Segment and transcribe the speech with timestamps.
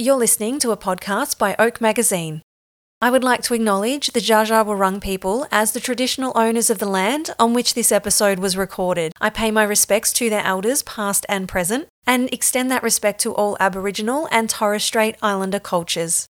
[0.00, 2.42] You're listening to a podcast by Oak Magazine.
[3.02, 7.30] I would like to acknowledge the Wurrung people as the traditional owners of the land
[7.36, 9.12] on which this episode was recorded.
[9.20, 13.34] I pay my respects to their elders, past and present, and extend that respect to
[13.34, 16.28] all Aboriginal and Torres Strait Islander cultures.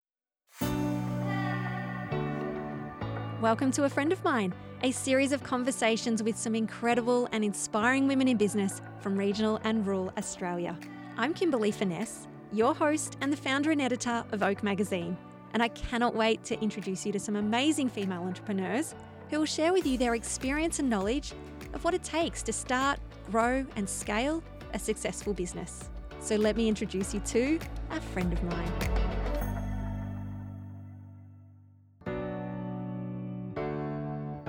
[3.40, 8.10] Welcome to A Friend of Mine, a series of conversations with some incredible and inspiring
[8.10, 10.78] women in business from regional and rural Australia.
[11.16, 15.18] I'm Kimberley Furness, your host and the founder and editor of Oak Magazine
[15.54, 18.96] and I cannot wait to introduce you to some amazing female entrepreneurs
[19.30, 21.34] who will share with you their experience and knowledge
[21.74, 23.00] of what it takes to start,
[23.32, 25.90] grow, and scale a successful business.
[26.20, 27.60] So let me introduce you to
[27.92, 29.53] a friend of mine.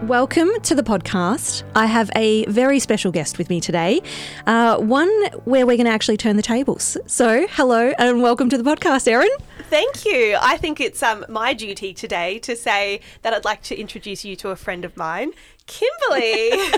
[0.08, 1.62] Welcome to the podcast.
[1.74, 4.02] I have a very special guest with me today,
[4.46, 5.08] uh, one
[5.44, 6.98] where we're going to actually turn the tables.
[7.06, 9.30] So, hello and welcome to the podcast, Erin.
[9.70, 10.36] Thank you.
[10.42, 14.36] I think it's um, my duty today to say that I'd like to introduce you
[14.36, 15.32] to a friend of mine,
[15.66, 16.50] Kimberley.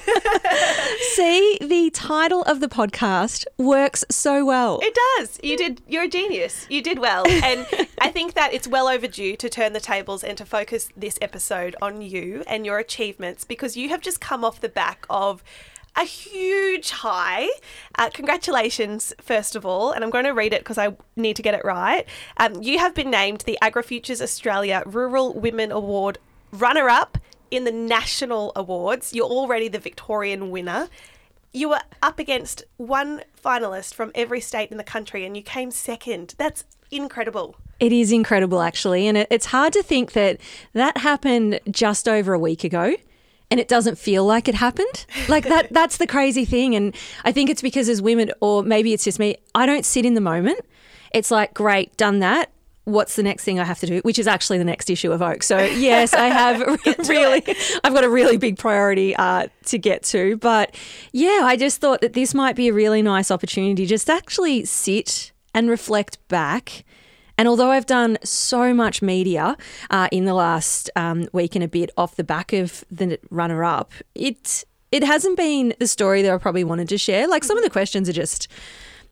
[1.15, 4.79] See, the title of the podcast works so well.
[4.83, 5.39] It does.
[5.42, 5.83] You did.
[5.89, 6.67] You're a genius.
[6.69, 7.67] You did well, and
[8.01, 11.75] I think that it's well overdue to turn the tables and to focus this episode
[11.83, 15.42] on you and your achievements because you have just come off the back of
[15.97, 17.48] a huge high.
[17.98, 21.42] Uh, congratulations, first of all, and I'm going to read it because I need to
[21.42, 22.07] get it right.
[22.37, 26.19] Um, you have been named the AgriFutures Australia Rural Women Award
[26.53, 27.19] runner up
[27.50, 29.12] in the national awards.
[29.12, 30.89] You're already the Victorian winner.
[31.52, 35.70] You were up against one finalist from every state in the country and you came
[35.70, 36.34] second.
[36.39, 37.56] That's incredible.
[37.78, 39.06] It is incredible, actually.
[39.06, 40.41] And it, it's hard to think that
[40.72, 42.97] that happened just over a week ago
[43.50, 45.06] and it doesn't feel like it happened.
[45.28, 48.92] Like that that's the crazy thing and I think it's because as women or maybe
[48.92, 50.61] it's just me, I don't sit in the moment.
[51.12, 52.50] It's like great, done that.
[52.87, 54.01] What's the next thing I have to do?
[54.01, 55.42] Which is actually the next issue of Oak.
[55.42, 56.61] So yes, I have
[57.09, 57.42] really,
[57.84, 60.36] I've got a really big priority uh, to get to.
[60.39, 60.74] But
[61.13, 65.33] yeah, I just thought that this might be a really nice opportunity just actually sit
[65.55, 66.85] and reflect back
[67.39, 69.57] and although I've done so much media
[69.91, 73.63] uh, in the last um, week and a bit off the back of the runner
[73.63, 77.29] up, it it hasn't been the story that I probably wanted to share.
[77.29, 78.48] Like some of the questions are just,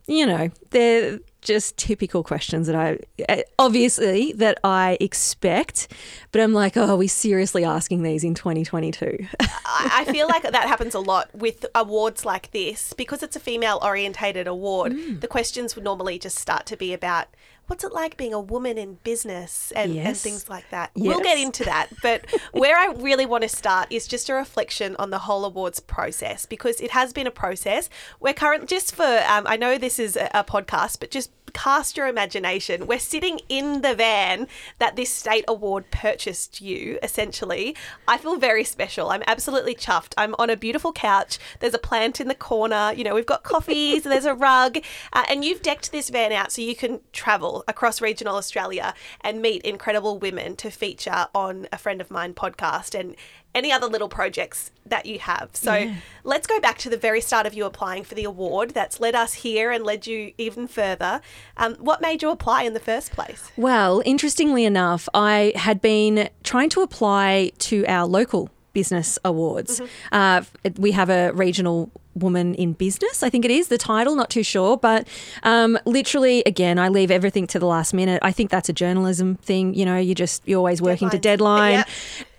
[0.07, 5.91] you know, they're just typical questions that I eh, obviously that I expect,
[6.31, 9.27] but I'm like, oh, are we seriously asking these in 2022?
[9.65, 13.79] I feel like that happens a lot with awards like this because it's a female
[13.81, 14.93] orientated award.
[14.93, 15.21] Mm.
[15.21, 17.27] The questions would normally just start to be about
[17.67, 20.05] what's it like being a woman in business and, yes.
[20.05, 20.91] and things like that.
[20.95, 21.07] Yes.
[21.07, 21.87] We'll get into that.
[22.01, 25.79] But where I really want to start is just a reflection on the whole awards
[25.79, 27.89] process because it has been a process.
[28.19, 31.95] We're current just for, um, I know this is a, a podcast, but just cast
[31.95, 32.85] your imagination.
[32.85, 37.75] We're sitting in the van that this state award purchased you, essentially.
[38.07, 39.09] I feel very special.
[39.09, 40.13] I'm absolutely chuffed.
[40.17, 41.39] I'm on a beautiful couch.
[41.61, 42.91] There's a plant in the corner.
[42.95, 44.79] You know, we've got coffees, and there's a rug,
[45.13, 49.41] uh, and you've decked this van out so you can travel across regional Australia and
[49.41, 52.99] meet incredible women to feature on a friend of mine podcast.
[52.99, 53.15] And
[53.55, 55.49] any other little projects that you have.
[55.53, 55.95] So yeah.
[56.23, 59.15] let's go back to the very start of you applying for the award that's led
[59.15, 61.21] us here and led you even further.
[61.57, 63.51] Um, what made you apply in the first place?
[63.57, 69.79] Well, interestingly enough, I had been trying to apply to our local business awards.
[69.79, 70.15] Mm-hmm.
[70.15, 74.29] Uh, we have a regional woman in business, I think it is the title, not
[74.29, 74.77] too sure.
[74.77, 75.07] But
[75.43, 78.19] um, literally, again, I leave everything to the last minute.
[78.23, 79.73] I think that's a journalism thing.
[79.73, 81.11] You know, you just, you're always working Deadlines.
[81.11, 81.73] to deadline.
[81.73, 81.89] Yep.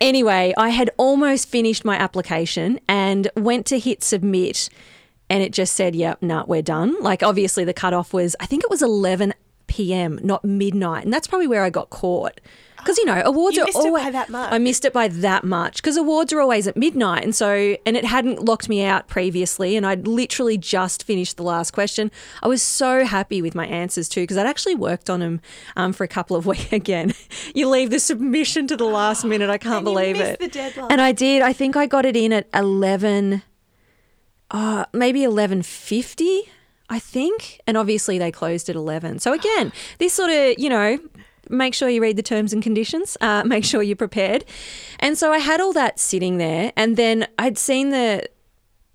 [0.00, 4.68] Anyway, I had almost finished my application and went to hit submit.
[5.28, 6.96] And it just said, yep, nah, we're done.
[7.00, 9.34] Like, obviously, the cutoff was, I think it was 11
[9.66, 11.04] p.m., not midnight.
[11.04, 12.40] And that's probably where I got caught
[12.86, 14.52] because you know awards you are always that much.
[14.52, 17.96] I missed it by that much because awards are always at midnight, and so and
[17.96, 22.12] it hadn't locked me out previously, and I'd literally just finished the last question.
[22.44, 25.40] I was so happy with my answers too because I'd actually worked on them
[25.74, 26.72] um, for a couple of weeks.
[26.72, 27.12] Again,
[27.54, 29.50] you leave the submission to the last minute.
[29.50, 30.56] I can't believe it.
[30.88, 31.42] And I did.
[31.42, 33.42] I think I got it in at eleven.
[34.52, 36.52] Uh, maybe eleven fifty.
[36.88, 37.60] I think.
[37.66, 39.18] And obviously they closed at 11.
[39.18, 41.00] So again, this sort of, you know,
[41.50, 44.44] make sure you read the terms and conditions, uh, make sure you're prepared.
[44.98, 48.28] And so I had all that sitting there, and then I'd seen the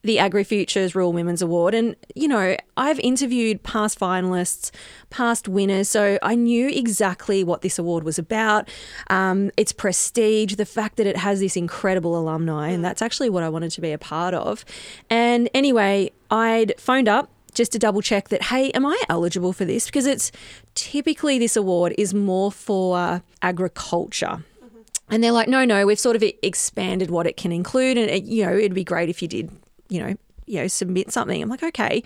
[0.03, 1.73] the AgriFutures Rural Women's Award.
[1.73, 4.71] And, you know, I've interviewed past finalists,
[5.09, 8.67] past winners, so I knew exactly what this award was about.
[9.09, 13.43] Um, its prestige, the fact that it has this incredible alumni, and that's actually what
[13.43, 14.65] I wanted to be a part of.
[15.09, 19.65] And anyway, I'd phoned up just to double check that, hey, am I eligible for
[19.65, 19.85] this?
[19.85, 20.31] Because it's
[20.75, 24.43] typically this award is more for agriculture.
[24.63, 24.79] Mm-hmm.
[25.09, 27.97] And they're like, no, no, we've sort of expanded what it can include.
[27.97, 29.51] And, it, you know, it'd be great if you did,
[29.89, 30.15] you know,
[30.45, 31.41] you know, submit something.
[31.41, 32.03] I'm like, okay.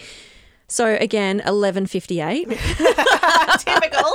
[0.67, 2.47] So again, eleven fifty eight.
[3.59, 4.13] Typical.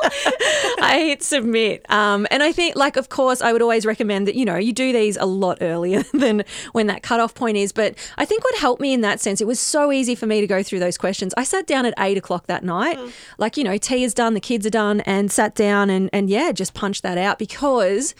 [0.82, 4.34] I hit submit, um, and I think, like, of course, I would always recommend that
[4.34, 7.72] you know you do these a lot earlier than when that cutoff point is.
[7.72, 10.40] But I think what helped me in that sense, it was so easy for me
[10.40, 11.34] to go through those questions.
[11.36, 13.12] I sat down at eight o'clock that night, mm.
[13.38, 16.28] like you know, tea is done, the kids are done, and sat down and and
[16.28, 18.14] yeah, just punched that out because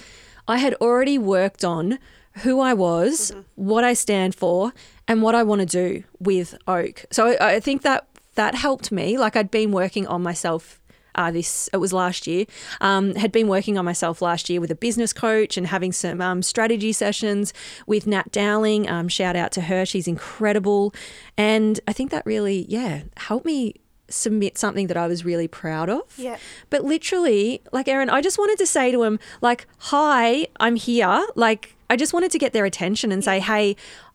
[0.49, 1.99] I had already worked on
[2.43, 3.41] who I was, mm-hmm.
[3.56, 4.73] what I stand for,
[5.09, 7.05] and what I want to do with Oak.
[7.11, 9.19] So I think that that helped me.
[9.19, 10.81] Like I'd been working on myself.
[11.17, 12.47] Uh, this it was last year.
[12.81, 16.21] Um, had been working on myself last year with a business coach and having some
[16.21, 17.53] um, strategy sessions
[17.87, 18.88] with Nat Dowling.
[18.88, 20.94] Um, shout out to her; she's incredible.
[21.37, 23.75] And I think that really, yeah, helped me
[24.09, 26.03] submit something that I was really proud of.
[26.17, 26.37] Yeah.
[26.69, 31.26] But literally, like Erin, I just wanted to say to him, like, "Hi, I'm here."
[31.35, 33.75] Like, I just wanted to get their attention and say, "Hey,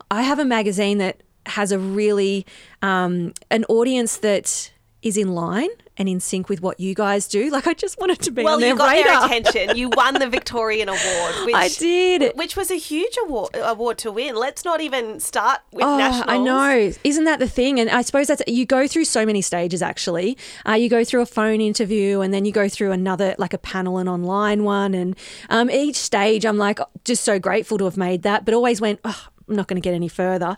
[0.10, 2.46] I have a magazine that has a really
[2.82, 4.72] um, an audience that
[5.02, 7.50] is in line and in sync with what you guys do.
[7.50, 9.28] Like I just wanted to be well, on their you got radar.
[9.28, 9.78] their attention.
[9.78, 11.46] You won the Victorian Award.
[11.46, 14.36] Which, I did, which was a huge award award to win.
[14.36, 16.26] Let's not even start with oh, nationals.
[16.28, 17.80] I know, isn't that the thing?
[17.80, 19.82] And I suppose that's you go through so many stages.
[19.82, 20.38] Actually,
[20.68, 23.60] uh, you go through a phone interview, and then you go through another like a
[23.60, 25.16] panel and online one, and
[25.50, 29.00] um, each stage, I'm like just so grateful to have made that, but always went.
[29.06, 30.58] Oh, I'm not going to get any further.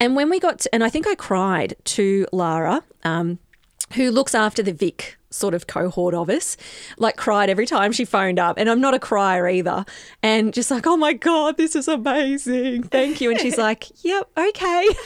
[0.00, 3.38] And when we got to, and I think I cried to Lara, um,
[3.94, 6.56] who looks after the Vic sort of cohort of us,
[6.98, 8.58] like cried every time she phoned up.
[8.58, 9.84] And I'm not a crier either.
[10.22, 12.84] And just like, oh my God, this is amazing.
[12.84, 13.30] Thank you.
[13.30, 14.88] And she's like, yep, okay.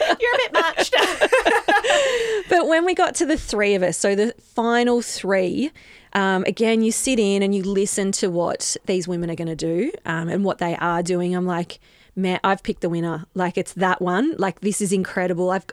[0.00, 0.90] You're a bit much.
[2.48, 5.70] but when we got to the three of us, so the final three,
[6.14, 9.56] um, again, you sit in and you listen to what these women are going to
[9.56, 11.34] do um, and what they are doing.
[11.34, 11.80] I'm like,
[12.16, 13.26] man, I've picked the winner.
[13.34, 14.34] Like it's that one.
[14.38, 15.50] Like this is incredible.
[15.50, 15.66] I've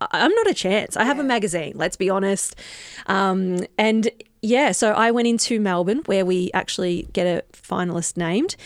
[0.00, 0.96] I'm not a chance.
[0.96, 1.24] I have yeah.
[1.24, 2.56] a magazine, let's be honest.
[3.06, 4.08] Um, and
[4.42, 8.56] yeah, so I went into Melbourne where we actually get a finalist named.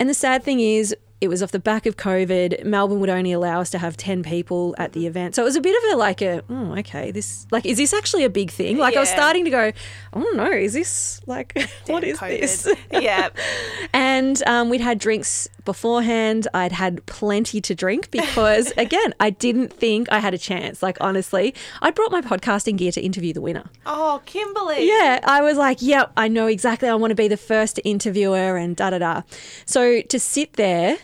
[0.00, 0.94] And the sad thing is,
[1.24, 2.64] it was off the back of COVID.
[2.64, 5.34] Melbourne would only allow us to have 10 people at the event.
[5.34, 7.94] So it was a bit of a like a, oh, okay, this, like, is this
[7.94, 8.76] actually a big thing?
[8.76, 9.00] Like, yeah.
[9.00, 9.72] I was starting to go,
[10.12, 12.40] I don't know, is this like, what is COVID.
[12.40, 12.68] this?
[12.92, 13.30] Yeah.
[13.92, 16.46] and um, we'd had drinks beforehand.
[16.54, 20.82] I'd had plenty to drink because, again, I didn't think I had a chance.
[20.82, 23.64] Like, honestly, I brought my podcasting gear to interview the winner.
[23.86, 24.86] Oh, Kimberley.
[24.86, 25.20] Yeah.
[25.24, 26.88] I was like, yep, I know exactly.
[26.88, 29.22] I want to be the first to interview her and da da da.
[29.64, 30.98] So to sit there,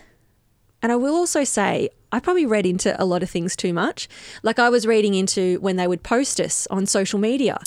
[0.81, 4.09] and I will also say, I probably read into a lot of things too much.
[4.43, 7.59] Like I was reading into when they would post us on social media.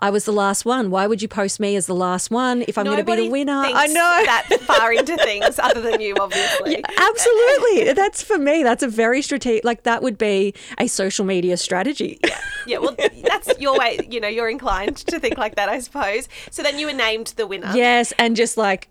[0.00, 0.90] I was the last one.
[0.90, 3.28] Why would you post me as the last one if I'm going to be the
[3.30, 3.62] winner?
[3.64, 6.72] I know that far into things other than you, obviously.
[6.72, 6.80] Yeah,
[7.10, 7.92] absolutely.
[7.92, 8.62] that's for me.
[8.62, 9.64] That's a very strategic.
[9.64, 12.18] Like that would be a social media strategy.
[12.22, 12.40] Yeah.
[12.66, 12.78] Yeah.
[12.78, 13.98] Well, that's your way.
[14.10, 16.28] You know, you're inclined to think like that, I suppose.
[16.50, 17.70] So then you were named the winner.
[17.74, 18.88] Yes, and just like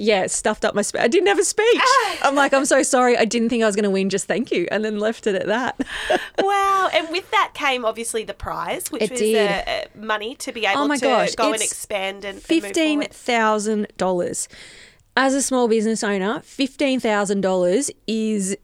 [0.00, 1.00] yeah, stuffed up my speech.
[1.00, 1.80] I didn't have a speech.
[2.22, 3.16] I'm like, I'm so sorry.
[3.16, 4.10] I didn't think I was going to win.
[4.10, 4.66] Just thank you.
[4.70, 5.80] And then left it at that.
[6.38, 6.90] wow.
[6.92, 10.82] And with that came obviously the prize, which it was uh, money to be able
[10.82, 14.48] oh my to gosh, go and expand and $15,000.
[15.14, 18.56] As a small business owner, $15,000 is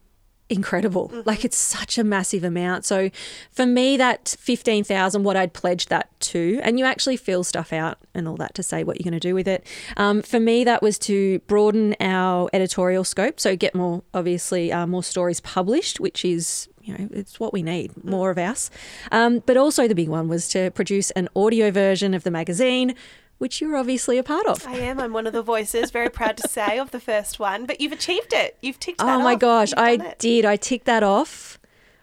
[0.49, 1.09] incredible.
[1.09, 1.21] Mm-hmm.
[1.25, 2.85] Like it's such a massive amount.
[2.85, 3.09] So
[3.51, 7.99] for me, that 15,000, what I'd pledged that to, and you actually fill stuff out
[8.13, 9.65] and all that to say what you're going to do with it.
[9.97, 13.39] Um, for me, that was to broaden our editorial scope.
[13.39, 17.61] So get more, obviously, uh, more stories published, which is you know, it's what we
[17.61, 18.05] need, mm.
[18.05, 18.71] more of us.
[19.11, 22.95] Um, but also the big one was to produce an audio version of the magazine
[23.39, 24.65] which you're obviously a part of.
[24.67, 24.99] I am.
[24.99, 25.89] I'm one of the voices.
[25.91, 27.65] Very proud to say of the first one.
[27.65, 28.57] But you've achieved it.
[28.61, 29.19] You've ticked that off.
[29.19, 29.39] Oh my off.
[29.39, 30.19] gosh, I it.
[30.19, 30.45] did.
[30.45, 31.57] I ticked that off.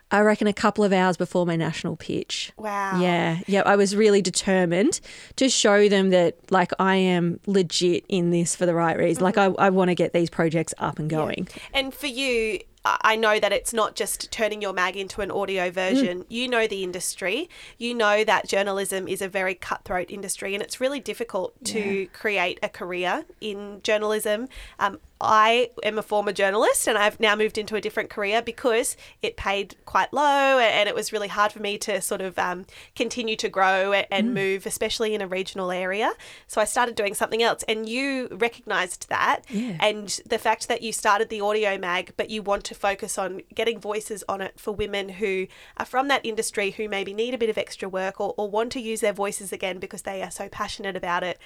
[0.09, 2.53] I reckon a couple of hours before my national pitch.
[2.57, 3.01] Wow.
[3.01, 3.41] Yeah.
[3.49, 3.63] Yeah.
[3.67, 5.01] I was really determined
[5.35, 9.25] to show them that, like, I am legit in this for the right reason.
[9.25, 9.25] Mm-hmm.
[9.25, 11.49] Like, I, I want to get these projects up and going.
[11.51, 11.63] Yeah.
[11.75, 12.61] And for you,
[13.03, 16.21] I know that it's not just turning your mag into an audio version.
[16.21, 16.27] Mm.
[16.29, 17.49] You know the industry.
[17.79, 22.07] You know that journalism is a very cutthroat industry and it's really difficult to yeah.
[22.13, 24.49] create a career in journalism.
[24.79, 28.97] Um, I am a former journalist and I've now moved into a different career because
[29.23, 32.67] it paid quite low and it was really hard for me to sort of um,
[32.95, 34.33] continue to grow and mm.
[34.35, 36.13] move, especially in a regional area.
[36.47, 39.79] So I started doing something else and you recognized that yeah.
[39.81, 43.43] and the fact that you started the audio mag, but you want to focus on
[43.55, 47.39] getting voices on it for women who are from that industry who maybe need a
[47.39, 50.31] bit of extra work or, or want to use their voices again because they are
[50.31, 51.39] so passionate about it.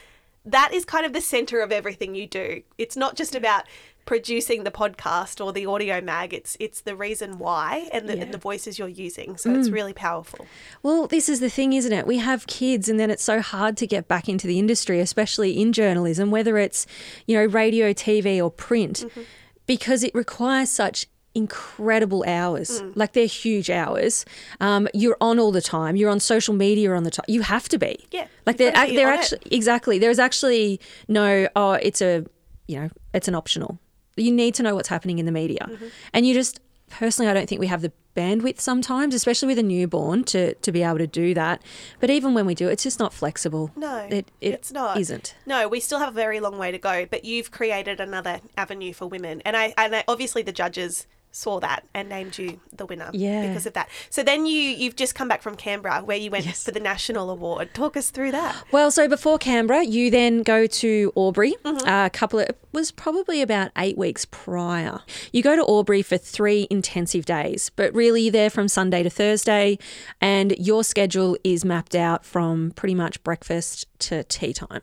[0.45, 2.63] That is kind of the center of everything you do.
[2.79, 3.65] It's not just about
[4.11, 6.33] producing the podcast or the audio mag.
[6.35, 8.25] It's it's the reason why and the, yeah.
[8.25, 9.37] and the voices you're using.
[9.37, 9.59] So mm.
[9.59, 10.47] it's really powerful.
[10.83, 12.07] Well, this is the thing, isn't it?
[12.07, 15.61] We have kids, and then it's so hard to get back into the industry, especially
[15.61, 16.87] in journalism, whether it's
[17.27, 19.23] you know radio, TV, or print, mm-hmm.
[19.67, 22.83] because it requires such incredible hours.
[22.83, 22.93] Mm.
[22.97, 24.25] Like they're huge hours.
[24.61, 25.97] Um, you're on all the time.
[25.97, 27.27] You're on social media on the time.
[27.29, 28.05] You have to be.
[28.11, 28.27] Yeah.
[28.47, 29.53] Like they're they're actually it.
[29.53, 29.99] exactly.
[29.99, 31.49] There's actually no.
[31.55, 32.25] Oh, it's a
[32.67, 33.79] you know it's an optional.
[34.17, 35.67] You need to know what's happening in the media.
[35.69, 35.87] Mm-hmm.
[36.13, 36.61] And you just,
[36.91, 40.73] personally, I don't think we have the bandwidth sometimes, especially with a newborn, to, to
[40.73, 41.63] be able to do that.
[42.01, 43.71] But even when we do, it's just not flexible.
[43.77, 44.99] No, it, it it's not.
[44.99, 45.35] Isn't.
[45.47, 47.07] No, we still have a very long way to go.
[47.07, 51.61] But you've created another avenue for women, and I and I, obviously the judges saw
[51.61, 53.47] that and named you the winner yeah.
[53.49, 53.89] because of that.
[54.09, 56.65] So then you you've just come back from Canberra where you went yes.
[56.65, 57.73] for the national award.
[57.75, 58.65] Talk us through that.
[58.73, 61.55] Well, so before Canberra, you then go to Albury.
[61.65, 61.89] Mm-hmm.
[61.89, 65.01] Uh, a couple of it was probably about eight weeks prior.
[65.33, 69.11] You go to Albury for three intensive days, but really you're there from Sunday to
[69.11, 69.79] Thursday,
[70.21, 74.83] and your schedule is mapped out from pretty much breakfast to tea time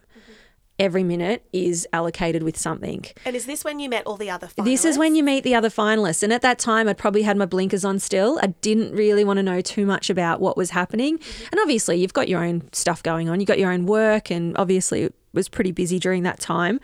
[0.80, 3.06] every minute is allocated with something.
[3.26, 4.66] And is this when you met all the other finalists?
[4.66, 6.24] This is when you meet the other finalists.
[6.24, 8.40] And at that time, I'd probably had my blinkers on still.
[8.42, 11.18] I didn't really want to know too much about what was happening.
[11.18, 11.46] Mm-hmm.
[11.52, 14.58] And obviously, you've got your own stuff going on, you've got your own work, and
[14.58, 16.80] obviously, it was pretty busy during that time.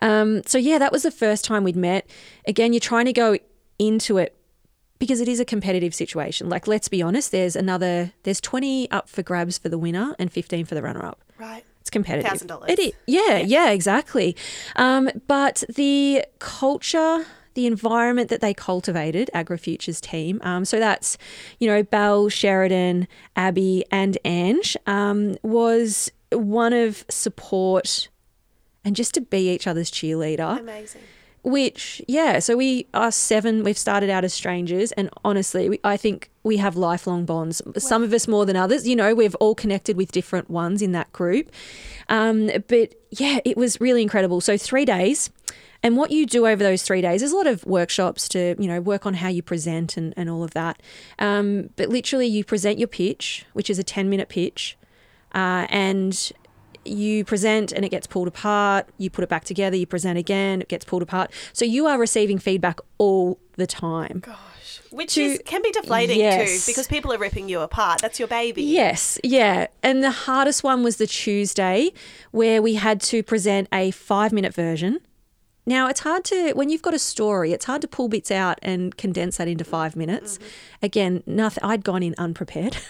[0.00, 2.08] Um, so, yeah, that was the first time we'd met.
[2.46, 3.38] Again, you're trying to go
[3.78, 4.34] into it
[4.98, 6.48] because it is a competitive situation.
[6.48, 10.32] Like, let's be honest, there's another, there's 20 up for grabs for the winner and
[10.32, 11.22] 15 for the runner up.
[11.38, 11.64] Right.
[11.88, 12.30] It's competitive.
[12.30, 12.70] Thousand dollars.
[12.70, 12.92] It is.
[13.06, 14.36] Yeah, yeah, yeah exactly.
[14.76, 20.38] Um, but the culture the environment that they cultivated, AgriFuture's team.
[20.44, 21.18] Um, so that's,
[21.58, 28.10] you know, Belle, Sheridan, Abby, and Ange um, was one of support
[28.84, 30.60] and just to be each other's cheerleader.
[30.60, 31.00] Amazing.
[31.44, 33.62] Which, yeah, so we are seven.
[33.62, 37.62] We've started out as strangers, and honestly, we, I think we have lifelong bonds.
[37.78, 38.88] Some of us more than others.
[38.88, 41.50] You know, we've all connected with different ones in that group.
[42.08, 44.40] Um, but yeah, it was really incredible.
[44.40, 45.30] So three days.
[45.82, 48.66] And what you do over those three days is a lot of workshops to, you
[48.66, 50.82] know, work on how you present and, and all of that.
[51.20, 54.76] Um, but literally, you present your pitch, which is a 10 minute pitch,
[55.34, 56.32] uh, and
[56.90, 60.62] you present and it gets pulled apart, you put it back together, you present again,
[60.62, 61.30] it gets pulled apart.
[61.52, 64.20] So you are receiving feedback all the time.
[64.20, 64.36] Gosh.
[64.90, 66.64] Which to, is, can be deflating yes.
[66.64, 68.00] too because people are ripping you apart.
[68.00, 68.62] That's your baby.
[68.62, 69.66] Yes, yeah.
[69.82, 71.92] And the hardest one was the Tuesday
[72.30, 75.00] where we had to present a five minute version.
[75.66, 78.58] Now, it's hard to, when you've got a story, it's hard to pull bits out
[78.62, 80.38] and condense that into five minutes.
[80.38, 80.46] Mm-hmm.
[80.82, 82.78] Again, nothing, I'd gone in unprepared.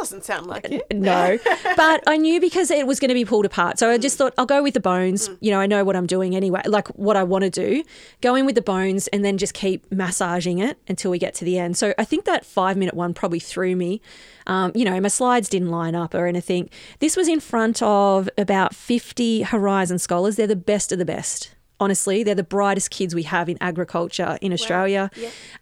[0.00, 0.90] Doesn't sound like it.
[0.90, 1.38] No.
[1.76, 3.78] but I knew because it was going to be pulled apart.
[3.78, 5.28] So I just thought I'll go with the bones.
[5.28, 5.38] Mm.
[5.40, 7.84] You know, I know what I'm doing anyway, like what I want to do.
[8.22, 11.44] Go in with the bones and then just keep massaging it until we get to
[11.44, 11.76] the end.
[11.76, 14.00] So I think that five minute one probably threw me.
[14.46, 16.70] Um, you know, my slides didn't line up or anything.
[17.00, 20.36] This was in front of about 50 Horizon scholars.
[20.36, 22.22] They're the best of the best honestly.
[22.22, 25.10] They're the brightest kids we have in agriculture in Australia.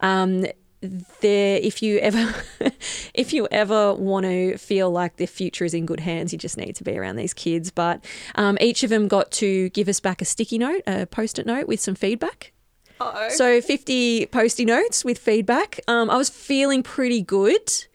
[0.01, 0.23] Wow.
[0.23, 0.45] Um,
[0.81, 2.33] there if you ever
[3.13, 6.57] if you ever want to feel like the future is in good hands you just
[6.57, 7.71] need to be around these kids.
[7.71, 8.03] But
[8.35, 11.67] um, each of them got to give us back a sticky note a post-it note
[11.67, 12.53] with some feedback.
[13.01, 13.29] Uh-oh.
[13.29, 15.79] so 50 posty notes with feedback.
[15.87, 17.85] Um, i was feeling pretty good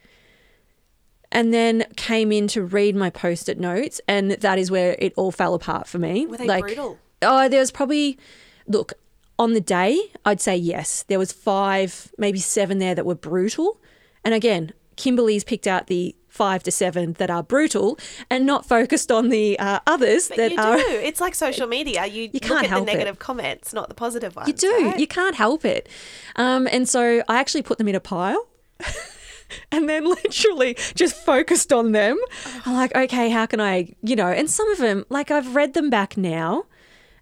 [1.31, 5.33] and then came in to read my post-it notes and that is where it all
[5.33, 6.26] fell apart for me.
[6.26, 6.99] Were they like, brutal?
[7.23, 8.19] oh there was probably
[8.67, 8.95] look
[9.38, 11.05] on the day, I'd say yes.
[11.05, 13.81] There was five, maybe seven there that were brutal.
[14.25, 17.97] And again, Kimberley's picked out the five to seven that are brutal
[18.29, 20.76] and not focused on the uh, others but that you are.
[20.76, 20.85] Do.
[20.88, 22.07] It's like social media.
[22.07, 23.21] You, you can't at the negative it.
[23.21, 24.49] comments, not the positive ones.
[24.49, 24.87] You do.
[24.87, 24.99] Right?
[24.99, 25.88] You can't help it.
[26.37, 28.49] Um, and so I actually put them in a pile.
[29.73, 32.19] and then literally just focused on them.
[32.67, 35.75] I'm like, okay, how can I, you know, and some of them, like I've read
[35.75, 36.67] them back now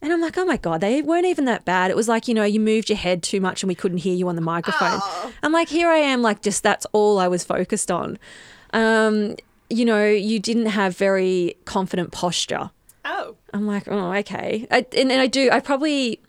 [0.03, 1.91] and I'm like, oh my God, they weren't even that bad.
[1.91, 4.15] It was like, you know, you moved your head too much and we couldn't hear
[4.15, 4.99] you on the microphone.
[5.01, 5.33] Oh.
[5.45, 8.19] I'm like, here I am, like, just that's all I was focused on.
[8.73, 9.37] Um,
[9.71, 12.71] you know, you didn't have very confident posture.
[13.05, 13.37] Oh.
[13.55, 14.67] I'm like, oh, okay.
[14.73, 16.21] I, and, and I do, I probably,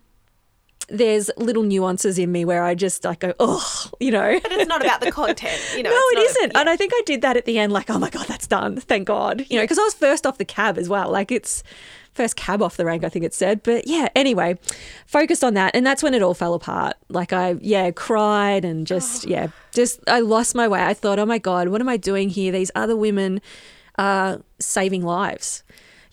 [0.88, 4.40] there's little nuances in me where I just like go, oh, you know.
[4.40, 5.90] But it's not about the content, you know.
[5.90, 6.52] No, it isn't.
[6.52, 6.60] A, yeah.
[6.60, 8.78] And I think I did that at the end, like, oh my God, that's done.
[8.78, 9.46] Thank God.
[9.50, 11.10] You know, because I was first off the cab as well.
[11.10, 11.64] Like, it's
[12.14, 13.64] first cab off the rank, I think it said.
[13.64, 14.58] But yeah, anyway,
[15.06, 15.76] focused on that.
[15.76, 16.96] And that's when it all fell apart.
[17.10, 19.30] Like, I, yeah, cried and just, oh.
[19.32, 20.84] yeah, just, I lost my way.
[20.84, 22.52] I thought, oh my God, what am I doing here?
[22.52, 23.42] These other women
[23.98, 25.64] are saving lives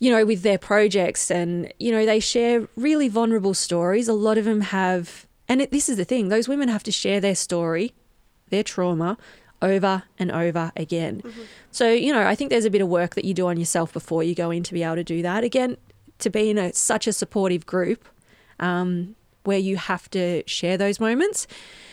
[0.01, 1.31] you know, with their projects.
[1.31, 4.09] And, you know, they share really vulnerable stories.
[4.09, 6.91] A lot of them have, and it, this is the thing, those women have to
[6.91, 7.93] share their story,
[8.49, 9.19] their trauma,
[9.63, 11.21] over and over again.
[11.21, 11.43] Mm-hmm.
[11.71, 13.93] So, you know, I think there's a bit of work that you do on yourself
[13.93, 15.45] before you go in to be able to do that.
[15.45, 15.77] Again,
[16.21, 18.09] to be in a, such a supportive group
[18.59, 21.47] um, where you have to share those moments.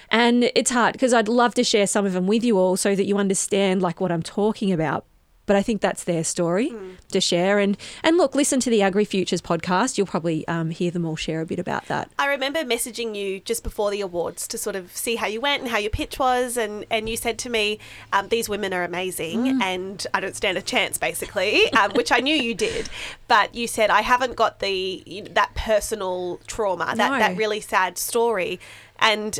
[0.10, 2.96] And it's hard because I'd love to share some of them with you all so
[2.96, 5.06] that you understand like what I'm talking about
[5.48, 6.98] but I think that's their story mm.
[7.08, 7.58] to share.
[7.58, 9.98] And and look, listen to the AgriFutures podcast.
[9.98, 12.12] You'll probably um, hear them all share a bit about that.
[12.20, 15.64] I remember messaging you just before the awards to sort of see how you went
[15.64, 17.80] and how your pitch was, and and you said to me,
[18.14, 19.62] um, "These women are amazing, mm.
[19.64, 22.90] and I don't stand a chance," basically, um, which I knew you did.
[23.28, 27.18] But you said I haven't got the you know, that personal trauma, that no.
[27.18, 28.60] that really sad story,
[29.00, 29.40] and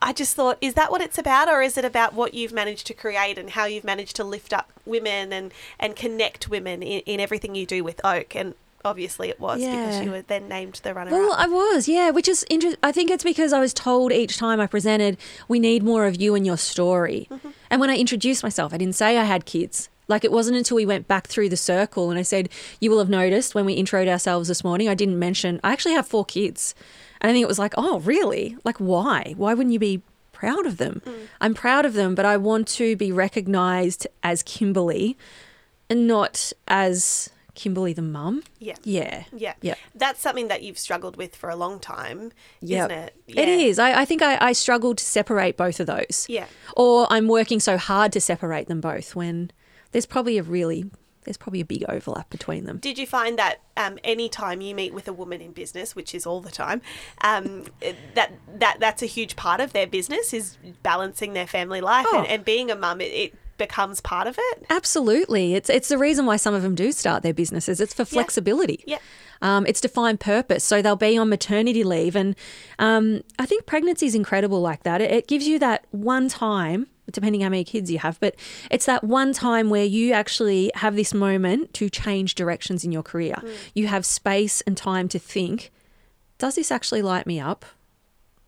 [0.00, 2.86] I just thought, is that what it's about, or is it about what you've managed
[2.88, 7.00] to create and how you've managed to lift up women and, and connect women in,
[7.00, 8.34] in everything you do with Oak?
[8.34, 9.74] And obviously it was yeah.
[9.76, 12.92] because you were then named the runner well i was yeah which is interesting i
[12.92, 15.16] think it's because i was told each time i presented
[15.48, 17.48] we need more of you and your story mm-hmm.
[17.70, 20.74] and when i introduced myself i didn't say i had kids like it wasn't until
[20.74, 22.48] we went back through the circle and i said
[22.78, 25.94] you will have noticed when we introed ourselves this morning i didn't mention i actually
[25.94, 26.74] have four kids
[27.24, 28.54] and I think it was like, oh, really?
[28.64, 29.32] Like, why?
[29.38, 30.02] Why wouldn't you be
[30.32, 31.00] proud of them?
[31.06, 31.14] Mm.
[31.40, 35.16] I'm proud of them, but I want to be recognized as Kimberley
[35.88, 38.42] and not as Kimberley the mum.
[38.58, 38.74] Yeah.
[38.82, 39.24] Yeah.
[39.34, 39.54] Yeah.
[39.62, 39.76] Yeah.
[39.94, 42.90] That's something that you've struggled with for a long time, yep.
[42.90, 43.16] isn't it?
[43.26, 43.40] Yeah.
[43.40, 43.78] It is.
[43.78, 46.26] I, I think I, I struggled to separate both of those.
[46.28, 46.44] Yeah.
[46.76, 49.50] Or I'm working so hard to separate them both when
[49.92, 50.90] there's probably a really
[51.24, 52.78] there's probably a big overlap between them.
[52.78, 56.14] Did you find that um, any time you meet with a woman in business, which
[56.14, 56.82] is all the time,
[57.22, 57.64] um,
[58.14, 62.20] that that that's a huge part of their business is balancing their family life oh.
[62.20, 63.00] and, and, being a mum.
[63.00, 64.66] It, it, becomes part of it.
[64.68, 67.80] Absolutely, it's it's the reason why some of them do start their businesses.
[67.80, 68.82] It's for flexibility.
[68.84, 68.98] Yeah.
[69.42, 70.64] Um, it's to find purpose.
[70.64, 72.16] So they'll be on maternity leave.
[72.16, 72.34] And
[72.78, 75.00] um, I think pregnancy is incredible like that.
[75.00, 78.34] It, it, gives you that one time depending how many kids you have, but
[78.70, 83.02] it's that one time where you actually have this moment to change directions in your
[83.02, 83.36] career.
[83.38, 83.54] Mm.
[83.74, 85.70] You have space and time to think,
[86.38, 87.64] does this actually light me up?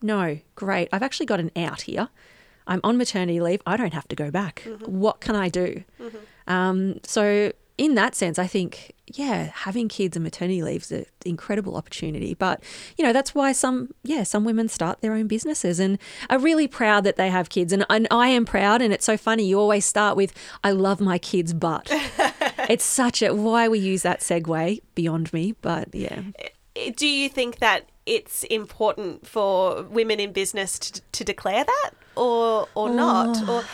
[0.03, 0.88] No, great.
[0.92, 2.09] I've actually got an out here.
[2.66, 3.62] I'm on maternity leave.
[3.66, 4.62] I don't have to go back.
[4.64, 4.99] Mm-hmm.
[4.99, 5.85] What can I do?
[6.01, 6.53] Mm-hmm.
[6.53, 11.07] Um, so in that sense, I think, yeah, having kids and maternity leave is an
[11.25, 12.35] incredible opportunity.
[12.35, 12.62] But,
[12.97, 15.99] you know, that's why some, yeah, some women start their own businesses and
[16.31, 17.73] are really proud that they have kids.
[17.73, 18.81] And, and I am proud.
[18.81, 19.47] And it's so funny.
[19.47, 20.33] You always start with,
[20.65, 21.89] I love my kids, but
[22.69, 25.55] it's such a, why we use that segue beyond me.
[25.61, 26.23] But yeah.
[26.95, 32.69] Do you think that it's important for women in business to, to declare that or,
[32.75, 33.37] or not?
[33.43, 33.57] Oh.
[33.59, 33.65] Or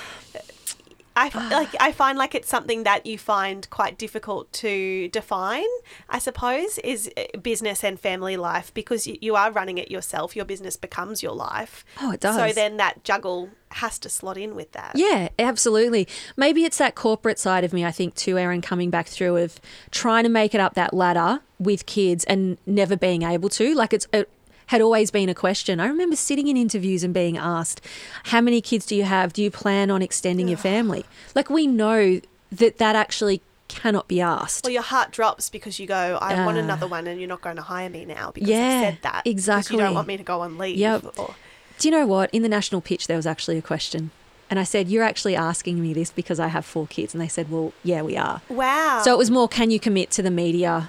[1.17, 5.67] I like I find like it's something that you find quite difficult to define.
[6.09, 10.35] I suppose is uh, business and family life because you are running it yourself.
[10.35, 11.85] Your business becomes your life.
[12.01, 12.37] Oh, it does.
[12.37, 14.93] So then that juggle has to slot in with that.
[14.95, 16.09] Yeah, absolutely.
[16.37, 17.85] Maybe it's that corporate side of me.
[17.85, 21.41] I think too, Erin, coming back through of trying to make it up that ladder
[21.59, 23.75] with kids and never being able to.
[23.75, 24.07] Like it's.
[24.13, 24.31] It,
[24.73, 25.81] had always been a question.
[25.81, 27.83] I remember sitting in interviews and being asked,
[28.25, 29.35] How many kids do you have?
[29.35, 31.05] Do you plan on extending your family?
[31.35, 34.65] Like, we know that that actually cannot be asked.
[34.65, 37.43] Well, your heart drops because you go, I uh, want another one, and you're not
[37.43, 39.27] going to hire me now because yeah, you said that.
[39.27, 39.77] Exactly.
[39.77, 40.79] You don't want me to go on leave.
[40.79, 41.19] Yep.
[41.19, 41.35] Or...
[41.79, 42.31] Do you know what?
[42.33, 44.11] In the national pitch, there was actually a question.
[44.49, 47.13] And I said, You're actually asking me this because I have four kids.
[47.13, 48.41] And they said, Well, yeah, we are.
[48.49, 49.03] Wow.
[49.05, 50.89] So it was more, can you commit to the media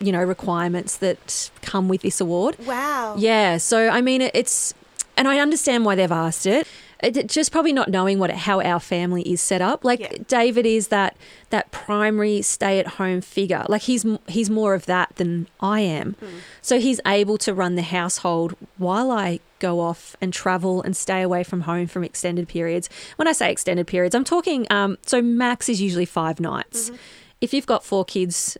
[0.00, 2.56] you know requirements that come with this award.
[2.66, 3.16] Wow.
[3.18, 3.58] Yeah.
[3.58, 4.74] So I mean, it's
[5.16, 6.66] and I understand why they've asked it.
[7.02, 9.84] it just probably not knowing what how our family is set up.
[9.84, 10.12] Like yeah.
[10.28, 11.16] David is that
[11.50, 13.64] that primary stay at home figure.
[13.68, 16.14] Like he's he's more of that than I am.
[16.22, 16.28] Mm.
[16.62, 21.20] So he's able to run the household while I go off and travel and stay
[21.20, 22.88] away from home from extended periods.
[23.16, 26.90] When I say extended periods, I'm talking um, so max is usually five nights.
[26.90, 26.96] Mm-hmm
[27.40, 28.56] if you've got four kids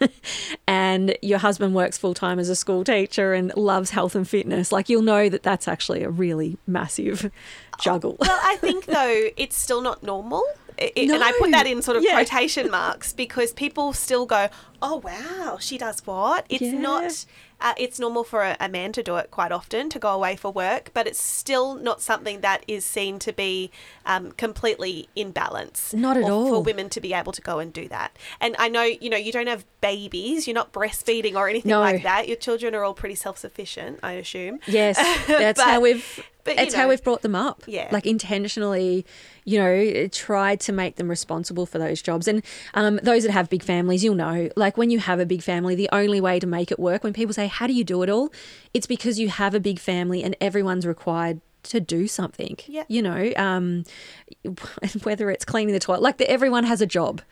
[0.66, 4.72] and your husband works full time as a school teacher and loves health and fitness,
[4.72, 8.16] like you'll know that that's actually a really massive oh, juggle.
[8.20, 10.42] Well, I think though it's still not normal.
[10.78, 11.14] It, no.
[11.14, 12.14] And I put that in sort of yeah.
[12.14, 14.48] quotation marks because people still go,
[14.80, 16.46] Oh wow, she does what?
[16.48, 16.72] It's Yeah.
[16.72, 17.26] not.
[17.62, 20.34] Uh, it's normal for a, a man to do it quite often to go away
[20.36, 23.70] for work, but it's still not something that is seen to be
[24.04, 25.94] um, completely in balance.
[25.94, 26.48] Not at all.
[26.48, 28.16] for women to be able to go and do that.
[28.40, 31.80] And I know you know you don't have babies, you're not breastfeeding or anything No.
[31.80, 32.26] like that.
[32.28, 34.58] Your children are all pretty self sufficient, I assume.
[34.66, 34.96] Yes,
[35.26, 36.24] that's how we've.
[36.44, 37.62] But, you That's how we've brought them up.
[37.66, 37.88] Yeah.
[37.92, 39.06] like intentionally,
[39.44, 42.26] you know, tried to make them responsible for those jobs.
[42.26, 42.42] And
[42.74, 45.74] um, those that have big families, you'll know, like when you have a big family,
[45.74, 47.04] the only way to make it work.
[47.04, 48.32] When people say, "How do you do it all?"
[48.74, 52.58] It's because you have a big family and everyone's required to do something.
[52.66, 52.84] Yeah.
[52.88, 53.84] you know, um,
[55.02, 57.22] whether it's cleaning the toilet, like the, everyone has a job.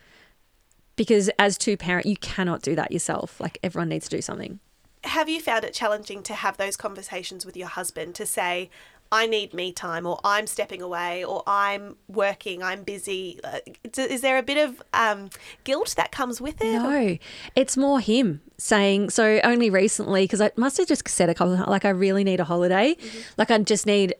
[0.96, 3.40] Because as two parent, you cannot do that yourself.
[3.40, 4.60] Like everyone needs to do something.
[5.02, 8.68] have you found it challenging to have those conversations with your husband to say
[9.12, 13.58] i need me time or i'm stepping away or i'm working i'm busy Uh,
[13.96, 15.30] is there a bit of um,
[15.64, 17.18] guilt that comes with it No,
[17.56, 21.54] it's more him saying so only recently because I must have just said a couple
[21.54, 22.96] of like I really need a holiday.
[23.38, 24.14] Like I just need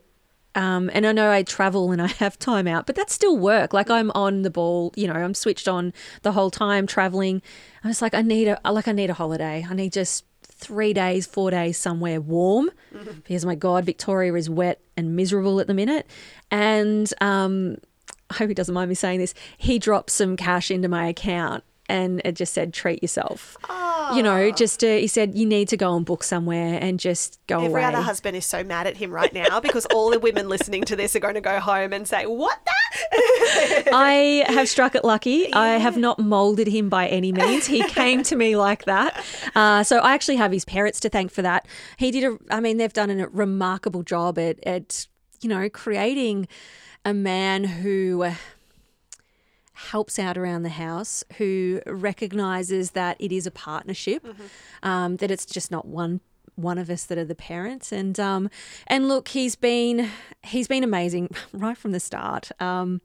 [0.55, 3.71] um and I know I travel and I have time out, but that's still work.
[3.73, 7.41] Like I'm on the ball, you know, I'm switched on the whole time traveling.
[7.83, 9.65] I was like I need a like I need a holiday.
[9.69, 10.25] I need just
[10.61, 12.71] 3 days, 4 days somewhere warm
[13.23, 16.07] because my god, Victoria is wet and miserable at the minute.
[16.49, 17.77] And um
[18.29, 19.33] I hope he doesn't mind me saying this.
[19.57, 23.57] He dropped some cash into my account and it just said, treat yourself.
[24.15, 27.39] You know, just uh, he said, you need to go and book somewhere and just
[27.47, 27.83] go every away.
[27.83, 30.95] other husband is so mad at him right now because all the women listening to
[30.95, 35.53] this are going to go home and say what that I have struck it lucky.
[35.53, 37.65] I have not molded him by any means.
[37.65, 39.23] He came to me like that.
[39.55, 41.67] Uh, so I actually have his parents to thank for that.
[41.97, 45.07] He did a, I mean, they've done a remarkable job at, at
[45.41, 46.47] you know, creating
[47.05, 48.35] a man who uh,
[49.89, 54.25] helps out around the house, who recognizes that it is a partnership,
[54.83, 56.21] um, that it's just not one
[56.55, 57.91] one of us that are the parents.
[57.91, 58.49] And um
[58.87, 60.09] and look he's been
[60.43, 62.51] he's been amazing right from the start.
[62.59, 63.01] Um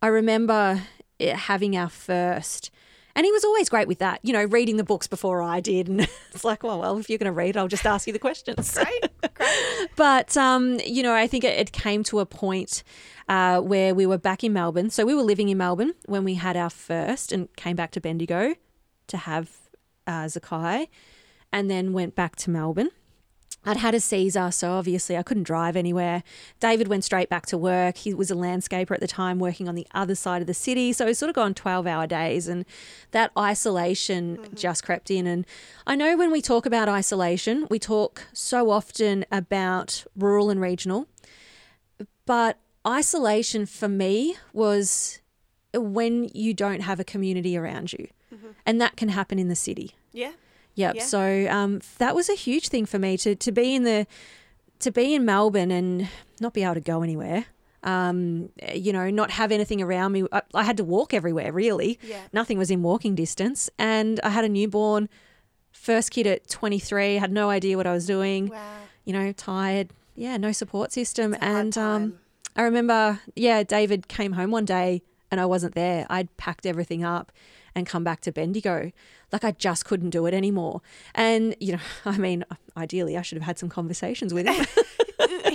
[0.00, 0.82] i remember
[1.18, 2.70] it having our first
[3.14, 5.88] and he was always great with that you know reading the books before i did
[5.88, 6.00] and
[6.32, 8.74] it's like well well if you're going to read i'll just ask you the questions
[8.76, 9.00] right
[9.34, 9.62] great
[9.96, 12.82] but um, you know, I think it, it came to a point
[13.28, 14.90] uh, where we were back in Melbourne.
[14.90, 18.00] So we were living in Melbourne when we had our first, and came back to
[18.00, 18.54] Bendigo
[19.08, 19.50] to have
[20.06, 20.88] uh, Zakai,
[21.52, 22.90] and then went back to Melbourne.
[23.64, 26.24] I'd had a Caesar, so obviously I couldn't drive anywhere.
[26.58, 27.96] David went straight back to work.
[27.98, 30.92] He was a landscaper at the time, working on the other side of the city.
[30.92, 32.64] So he sort of gone 12 hour days, and
[33.12, 34.56] that isolation mm-hmm.
[34.56, 35.26] just crept in.
[35.26, 35.46] And
[35.86, 41.06] I know when we talk about isolation, we talk so often about rural and regional,
[42.26, 45.20] but isolation for me was
[45.72, 48.08] when you don't have a community around you.
[48.34, 48.48] Mm-hmm.
[48.66, 49.92] And that can happen in the city.
[50.12, 50.32] yeah
[50.74, 50.94] Yep.
[50.96, 51.04] Yeah.
[51.04, 54.06] So um, that was a huge thing for me to to be in the
[54.80, 56.08] to be in Melbourne and
[56.40, 57.46] not be able to go anywhere.
[57.84, 60.24] Um, you know, not have anything around me.
[60.32, 61.52] I, I had to walk everywhere.
[61.52, 62.20] Really, Yeah.
[62.32, 65.08] nothing was in walking distance, and I had a newborn.
[65.72, 68.48] First kid at 23, had no idea what I was doing.
[68.48, 69.90] wow You know, tired.
[70.14, 71.34] Yeah, no support system.
[71.40, 72.18] And um.
[72.54, 76.06] I remember, yeah, David came home one day and I wasn't there.
[76.10, 77.32] I'd packed everything up
[77.74, 78.92] and come back to Bendigo.
[79.32, 80.82] Like I just couldn't do it anymore.
[81.14, 82.44] And, you know, I mean,
[82.76, 84.66] ideally, I should have had some conversations with him.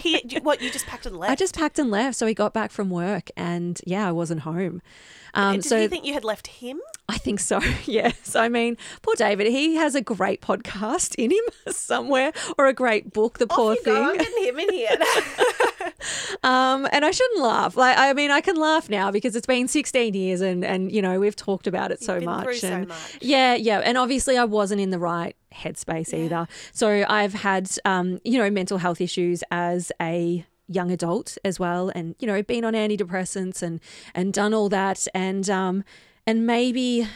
[0.08, 2.17] he, what you just packed and left I just packed and left.
[2.17, 4.82] So he got back from work and, yeah, I wasn't home.
[5.34, 7.62] Um, did so you think you had left him I think so.
[7.86, 8.36] Yes.
[8.36, 11.43] I mean, poor David, he has a great podcast in him
[11.74, 14.04] somewhere or a great book, the poor you go.
[14.04, 14.28] I'm thing.
[14.28, 14.98] getting him in here
[16.43, 17.78] Um, and I shouldn't laugh.
[17.78, 21.02] Like, I mean, I can laugh now because it's been 16 years and, and you
[21.02, 22.43] know, we've talked about it so been much.
[22.43, 23.17] through so much.
[23.22, 23.80] Yeah, yeah.
[23.80, 26.48] And obviously, I wasn't in the right headspace either.
[26.72, 31.89] So I've had, um, you know, mental health issues as a young adult as well
[31.96, 33.80] and you know been on antidepressants and
[34.13, 35.82] and done all that and um
[36.26, 37.08] and maybe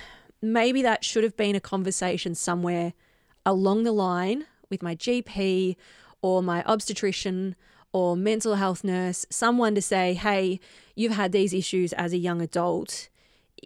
[0.42, 2.94] maybe that should have been a conversation somewhere
[3.46, 5.76] along the line with my GP
[6.22, 7.56] or my obstetrician
[7.94, 10.60] or mental health nurse, someone to say, hey,
[10.96, 13.10] you've had these issues as a young adult.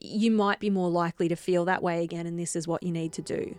[0.01, 2.91] You might be more likely to feel that way again, and this is what you
[2.91, 3.55] need to do.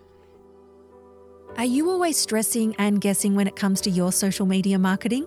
[1.59, 5.27] Are you always stressing and guessing when it comes to your social media marketing?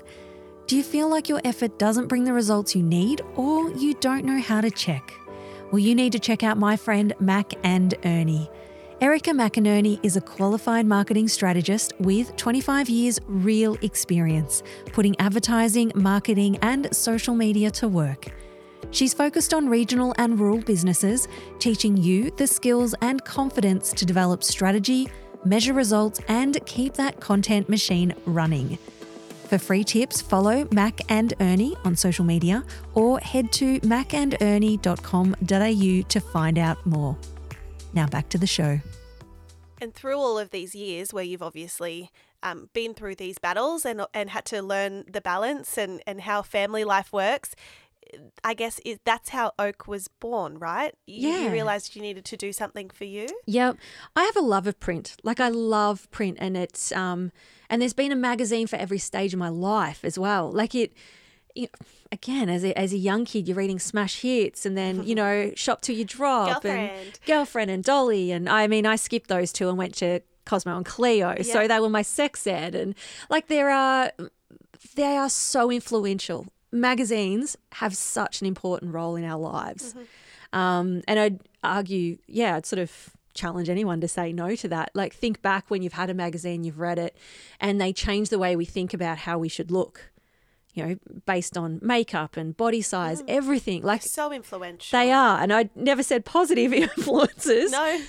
[0.67, 4.25] Do you feel like your effort doesn't bring the results you need, or you don't
[4.25, 5.11] know how to check?
[5.71, 8.47] Well, you need to check out my friend Mac and Ernie.
[9.01, 14.61] Erika McInerney is a qualified marketing strategist with 25 years real experience
[14.93, 18.27] putting advertising, marketing, and social media to work.
[18.91, 24.43] She's focused on regional and rural businesses, teaching you the skills and confidence to develop
[24.43, 25.07] strategy,
[25.45, 28.79] measure results, and keep that content machine running.
[29.49, 36.19] For free tips, follow Mac and Ernie on social media or head to macandernie.com.au to
[36.19, 37.17] find out more.
[37.93, 38.79] Now back to the show.
[39.81, 42.11] And through all of these years where you've obviously
[42.43, 46.41] um, been through these battles and, and had to learn the balance and, and how
[46.41, 47.55] family life works,
[48.43, 50.93] I guess is that's how Oak was born, right?
[51.05, 51.39] You, Yeah.
[51.45, 53.27] You realized you needed to do something for you.
[53.45, 53.77] Yep.
[54.15, 55.15] I have a love of print.
[55.23, 57.31] Like I love print and it's um
[57.69, 60.51] and there's been a magazine for every stage of my life as well.
[60.51, 60.93] Like it
[61.55, 61.67] you
[62.11, 65.51] again as a as a young kid you're reading smash hits and then you know
[65.55, 67.19] shop till you drop and Girlfriend.
[67.25, 70.85] girlfriend and dolly and I mean I skipped those two and went to Cosmo and
[70.85, 72.95] Cleo so they were my sex ed and
[73.29, 74.11] like there are
[74.95, 79.95] they are so influential magazines have such an important role in our lives.
[80.53, 84.91] Um, and I'd argue, yeah, I'd sort of challenge anyone to say no to that.
[84.93, 87.15] Like, think back when you've had a magazine, you've read it,
[87.59, 90.11] and they change the way we think about how we should look,
[90.73, 93.25] you know, based on makeup and body size, mm.
[93.27, 93.81] everything.
[93.81, 94.97] Like, So influential.
[94.97, 95.41] they are.
[95.41, 97.71] And I never said positive influences.
[97.71, 98.01] No.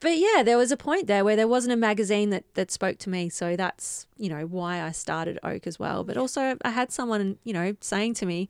[0.00, 2.98] But yeah, there was a point there where there wasn't a magazine that, that spoke
[2.98, 3.28] to me.
[3.28, 6.02] So that's, you know, why I started Oak as well.
[6.02, 8.48] But also, I had someone, you know, saying to me,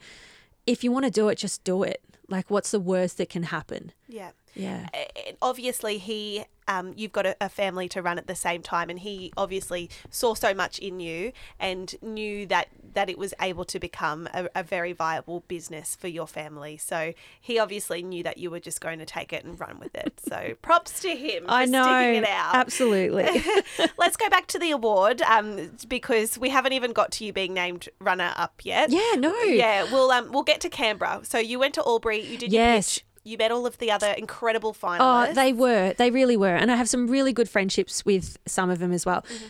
[0.67, 2.01] if you want to do it, just do it.
[2.29, 3.93] Like, what's the worst that can happen?
[4.09, 4.31] Yeah.
[4.57, 4.89] Yeah.
[4.95, 8.91] And obviously he um, you've got a, a family to run at the same time
[8.91, 13.65] and he obviously saw so much in you and knew that that it was able
[13.67, 18.39] to become a, a very viable business for your family so he obviously knew that
[18.39, 21.45] you were just going to take it and run with it so props to him
[21.45, 21.85] for I know.
[21.85, 23.45] sticking it out Absolutely.
[23.99, 27.55] let's go back to the award um, because we haven't even got to you being
[27.55, 29.35] named runner up yet yeah, no.
[29.43, 32.63] yeah we'll um, we'll get to canberra so you went to albury you did your
[32.63, 33.01] Yes.
[33.27, 35.31] You met all of the other incredible finalists.
[35.31, 35.95] Oh, they were.
[35.95, 36.55] They really were.
[36.55, 39.23] And I have some really good friendships with some of them as well.
[39.23, 39.47] Mm-hmm.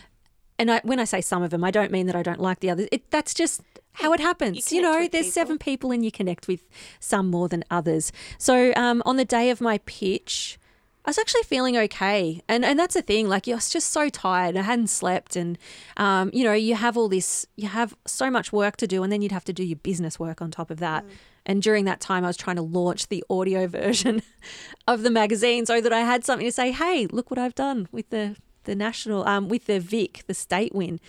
[0.59, 2.59] And I, when I say some of them, I don't mean that I don't like
[2.61, 2.87] the others.
[2.91, 3.61] It, that's just
[3.93, 4.71] how it happens.
[4.71, 5.31] You, connect know, there's people.
[5.31, 6.67] seven people and you connect with
[6.99, 8.11] some more than others.
[8.39, 10.57] So um, on the day of my pitch,
[11.05, 12.41] I was actually feeling okay.
[12.49, 14.57] And and that's the thing, like I was just so tired.
[14.57, 15.57] I hadn't slept and
[15.95, 19.11] um, you know, you have all this you have so much work to do and
[19.11, 21.05] then you'd have to do your business work on top of that.
[21.47, 24.21] And during that time I was trying to launch the audio version
[24.87, 27.87] of the magazine so that I had something to say, hey, look what I've done
[27.91, 30.99] with the the national um with the Vic, the state win.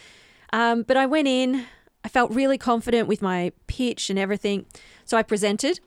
[0.51, 1.67] Um, but I went in,
[2.05, 4.65] I felt really confident with my pitch and everything.
[5.05, 5.81] So I presented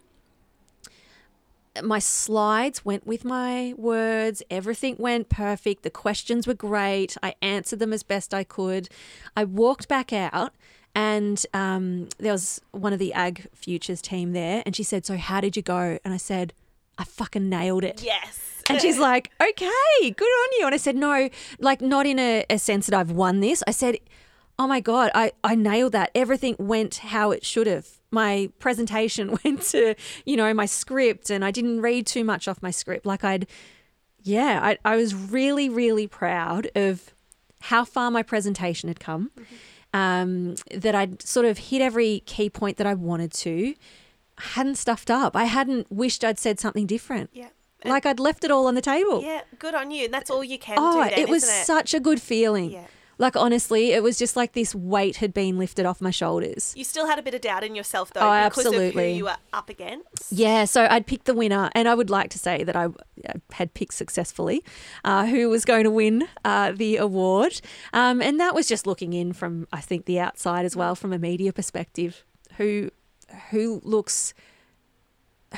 [1.81, 4.43] my slides went with my words.
[4.49, 5.83] Everything went perfect.
[5.83, 7.15] The questions were great.
[7.23, 8.89] I answered them as best I could.
[9.37, 10.53] I walked back out,
[10.95, 15.17] and um, there was one of the Ag Futures team there, and she said, "So
[15.17, 16.53] how did you go?" And I said,
[16.97, 18.51] "I fucking nailed it." Yes.
[18.69, 20.65] And she's like, okay, good on you.
[20.65, 23.63] And I said, no, like not in a, a sense that I've won this.
[23.67, 23.97] I said,
[24.57, 26.11] oh my God, I, I nailed that.
[26.15, 27.87] Everything went how it should have.
[28.11, 32.61] My presentation went to, you know, my script and I didn't read too much off
[32.61, 33.05] my script.
[33.05, 33.47] Like I'd,
[34.21, 37.13] yeah, I, I was really, really proud of
[37.61, 39.31] how far my presentation had come.
[39.93, 43.75] Um, that I'd sort of hit every key point that I wanted to.
[44.37, 45.35] I hadn't stuffed up.
[45.35, 47.29] I hadn't wished I'd said something different.
[47.33, 47.49] Yeah.
[47.83, 49.21] Like I'd left it all on the table.
[49.21, 50.05] Yeah, good on you.
[50.05, 51.65] And that's all you can oh, do then, it was it?
[51.65, 52.71] such a good feeling.
[52.71, 52.87] Yeah.
[53.21, 56.73] Like honestly, it was just like this weight had been lifted off my shoulders.
[56.75, 59.11] You still had a bit of doubt in yourself though Oh, because of absolutely.
[59.11, 60.31] who you were up against.
[60.31, 63.33] Yeah, so I'd picked the winner, and I would like to say that I uh,
[63.51, 64.63] had picked successfully
[65.03, 67.61] uh, who was going to win uh, the award.
[67.93, 71.13] Um, and that was just looking in from, I think, the outside as well, from
[71.13, 72.25] a media perspective.
[72.57, 72.89] Who,
[73.51, 74.33] who looks,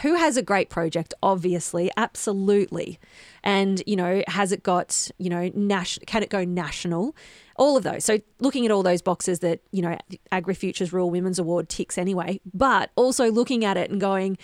[0.02, 1.14] who has a great project?
[1.22, 3.00] Obviously, absolutely,
[3.44, 6.06] and you know, has it got, you know, national?
[6.06, 7.16] Can it go national?
[7.56, 8.04] All of those.
[8.04, 9.98] So looking at all those boxes that you know,
[10.32, 14.38] AgriFutures Rural Women's Award ticks anyway, but also looking at it and going,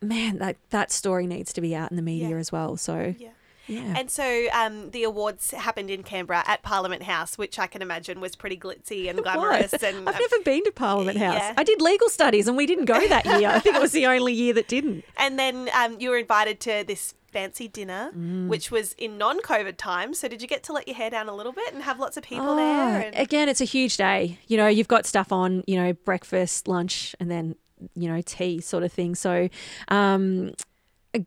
[0.00, 2.36] man, that that story needs to be out in the media Yeah.
[2.36, 2.76] as well.
[2.76, 3.30] So Yeah.
[3.66, 3.94] Yeah.
[3.96, 8.20] And so um, the awards happened in Canberra at Parliament House, which I can imagine
[8.20, 9.72] was pretty glitzy and glamorous.
[9.72, 11.34] And I've never been to Parliament House.
[11.36, 11.54] yeah.
[11.56, 13.48] I did legal studies and we didn't go that year.
[13.50, 15.04] I think it was the only year that didn't.
[15.16, 18.46] and then um, you were invited to this fancy dinner, Mm.
[18.46, 20.20] which was in non-COVID times.
[20.20, 22.16] So did you get to let your hair down a little bit and have lots
[22.16, 23.00] of people Oh, there?
[23.06, 23.16] And...
[23.16, 24.38] Again, it's a huge day.
[24.46, 27.56] You know, you've got stuff on, you know, breakfast, lunch, and then,
[27.96, 29.16] you know, tea sort of thing.
[29.16, 29.48] So,
[29.88, 30.52] um,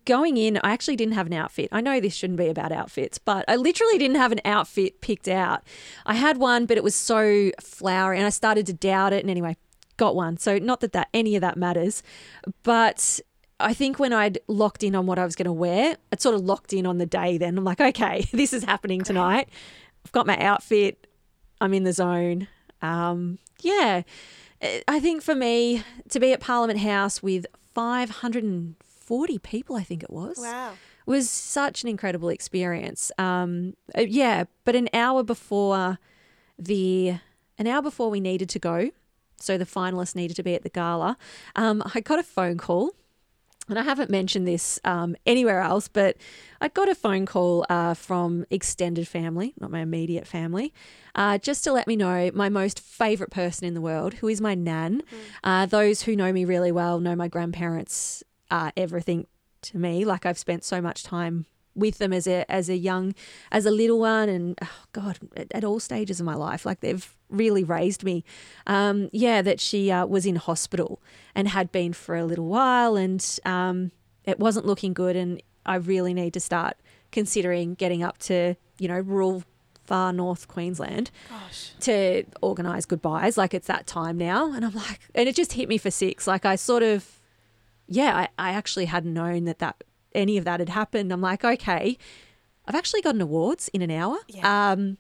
[0.05, 1.69] going in, I actually didn't have an outfit.
[1.71, 5.27] I know this shouldn't be about outfits, but I literally didn't have an outfit picked
[5.27, 5.63] out.
[6.05, 9.21] I had one, but it was so flowery and I started to doubt it.
[9.21, 9.55] And anyway,
[9.97, 10.37] got one.
[10.37, 12.03] So, not that, that any of that matters,
[12.63, 13.19] but
[13.59, 16.35] I think when I'd locked in on what I was going to wear, I'd sort
[16.35, 17.57] of locked in on the day then.
[17.57, 19.49] I'm like, okay, this is happening tonight.
[20.05, 21.07] I've got my outfit.
[21.59, 22.47] I'm in the zone.
[22.81, 24.03] Um, yeah.
[24.87, 27.45] I think for me to be at Parliament House with
[29.07, 30.37] 540 people, I think it was.
[30.37, 30.73] Wow.
[31.05, 33.11] Was such an incredible experience.
[33.17, 35.97] Um, uh, yeah, but an hour before
[36.59, 37.15] the
[37.57, 38.91] an hour before we needed to go,
[39.39, 41.17] so the finalists needed to be at the gala,
[41.55, 42.93] um, I got a phone call
[43.69, 46.17] and I haven't mentioned this um, anywhere else, but
[46.61, 50.73] I got a phone call uh, from extended family, not my immediate family,
[51.15, 54.39] uh, just to let me know my most favourite person in the world, who is
[54.39, 55.01] my nan.
[55.01, 55.17] Mm.
[55.43, 59.27] Uh, those who know me really well know my grandparents are everything
[59.63, 60.05] to me.
[60.05, 61.45] Like I've spent so much time
[61.77, 63.13] with them as a as a young
[63.51, 66.79] as a little one and oh god at, at all stages of my life like
[66.79, 68.23] they've really raised me
[68.65, 70.99] um, yeah that she uh, was in hospital
[71.35, 73.91] and had been for a little while and um,
[74.25, 76.77] it wasn't looking good and I really need to start
[77.11, 79.43] considering getting up to you know rural
[79.83, 81.71] far north Queensland Gosh.
[81.81, 85.69] to organise goodbyes like it's that time now and I'm like and it just hit
[85.69, 87.16] me for six like I sort of
[87.87, 89.83] yeah I, I actually hadn't known that that
[90.17, 91.97] any of that had happened, I'm like, okay,
[92.65, 94.17] I've actually got an awards in an hour.
[94.27, 94.71] Yeah.
[94.71, 94.97] Um,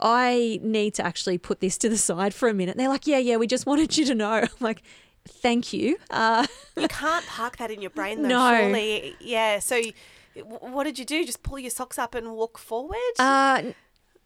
[0.00, 2.76] I need to actually put this to the side for a minute.
[2.76, 4.32] they're like, yeah, yeah, we just wanted you to know.
[4.32, 4.82] I'm like,
[5.28, 5.98] thank you.
[6.10, 8.28] Uh, you can't park that in your brain, though.
[8.36, 8.56] No.
[8.56, 9.60] Surely, yeah.
[9.60, 9.80] So,
[10.42, 11.24] what did you do?
[11.24, 12.96] Just pull your socks up and walk forward?
[13.18, 13.62] Uh,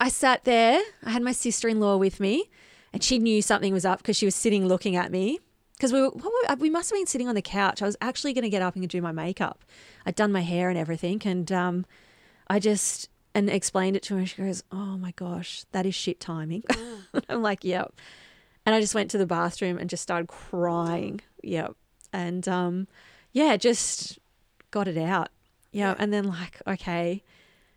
[0.00, 0.80] I sat there.
[1.04, 2.50] I had my sister in law with me,
[2.92, 5.38] and she knew something was up because she was sitting looking at me
[5.80, 7.80] because we were, were, we must have been sitting on the couch.
[7.80, 9.64] I was actually going to get up and do my makeup.
[10.04, 11.86] I'd done my hair and everything, and um,
[12.48, 14.20] I just and explained it to her.
[14.20, 16.64] And she goes, "Oh my gosh, that is shit timing."
[17.30, 17.94] I'm like, "Yep,"
[18.66, 21.22] and I just went to the bathroom and just started crying.
[21.42, 21.74] Yep,
[22.12, 22.86] and um,
[23.32, 24.18] yeah, just
[24.70, 25.30] got it out.
[25.72, 25.96] Yep.
[25.96, 27.22] Yeah, and then like, okay.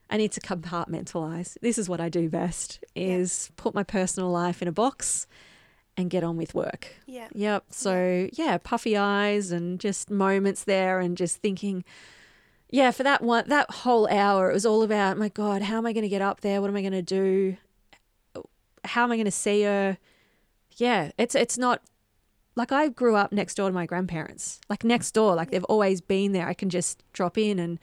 [0.09, 1.57] I need to compartmentalize.
[1.61, 3.53] This is what I do best is yeah.
[3.55, 5.25] put my personal life in a box
[5.95, 6.87] and get on with work.
[7.05, 7.27] Yeah.
[7.33, 7.65] Yep.
[7.69, 11.83] So, yeah, puffy eyes and just moments there and just thinking,
[12.69, 15.85] yeah, for that one, that whole hour, it was all about, my God, how am
[15.85, 16.61] I going to get up there?
[16.61, 17.57] What am I going to do?
[18.83, 19.97] How am I going to see her?
[20.77, 21.81] Yeah, it's it's not
[22.55, 26.01] like I grew up next door to my grandparents, like next door, like they've always
[26.01, 26.47] been there.
[26.47, 27.79] I can just drop in and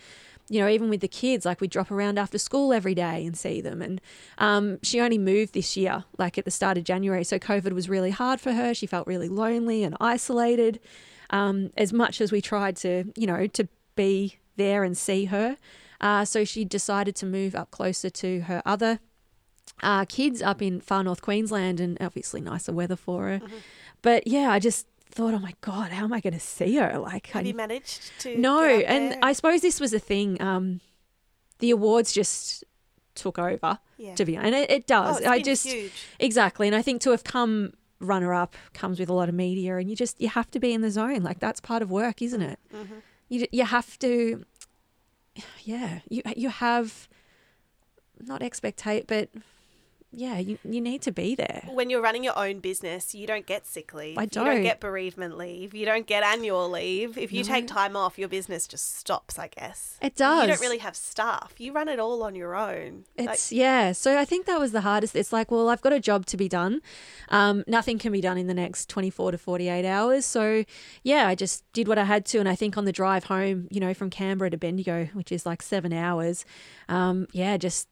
[0.50, 3.38] you know, even with the kids, like we drop around after school every day and
[3.38, 3.80] see them.
[3.80, 4.00] And
[4.38, 7.22] um, she only moved this year, like at the start of January.
[7.22, 8.74] So COVID was really hard for her.
[8.74, 10.80] She felt really lonely and isolated.
[11.30, 15.56] Um, as much as we tried to, you know, to be there and see her.
[16.00, 18.98] Uh, so she decided to move up closer to her other
[19.82, 23.38] uh, kids up in far north Queensland and obviously nicer weather for her.
[23.38, 23.56] Mm-hmm.
[24.02, 26.98] But yeah, I just thought, oh my god, how am I going to see her?
[26.98, 28.36] Like, have I, you managed to?
[28.38, 30.40] No, and I suppose this was a thing.
[30.40, 30.80] Um,
[31.58, 32.64] the awards just
[33.14, 33.78] took over.
[33.98, 34.14] Yeah.
[34.14, 35.20] To be and it, it does.
[35.22, 35.92] Oh, I just huge.
[36.18, 39.76] exactly, and I think to have come runner up comes with a lot of media,
[39.76, 41.22] and you just you have to be in the zone.
[41.22, 42.58] Like that's part of work, isn't it?
[42.74, 42.94] Mm-hmm.
[43.28, 44.44] You you have to.
[45.62, 47.08] Yeah, you you have
[48.18, 49.28] not expectate, but
[50.12, 51.62] yeah, you, you need to be there.
[51.68, 54.18] When you're running your own business, you don't get sick leave.
[54.18, 54.44] I don't.
[54.44, 55.72] You don't get bereavement leave.
[55.72, 57.16] You don't get annual leave.
[57.16, 57.48] If you no.
[57.48, 59.98] take time off, your business just stops, I guess.
[60.02, 60.42] It does.
[60.42, 61.54] You don't really have staff.
[61.58, 63.04] You run it all on your own.
[63.16, 63.92] It's, like, yeah.
[63.92, 65.14] So I think that was the hardest.
[65.14, 66.82] It's like, well, I've got a job to be done.
[67.28, 70.24] Um, nothing can be done in the next 24 to 48 hours.
[70.24, 70.64] So
[71.04, 72.40] yeah, I just did what I had to.
[72.40, 75.46] And I think on the drive home, you know, from Canberra to Bendigo, which is
[75.46, 76.44] like seven hours,
[76.88, 77.86] um, yeah, just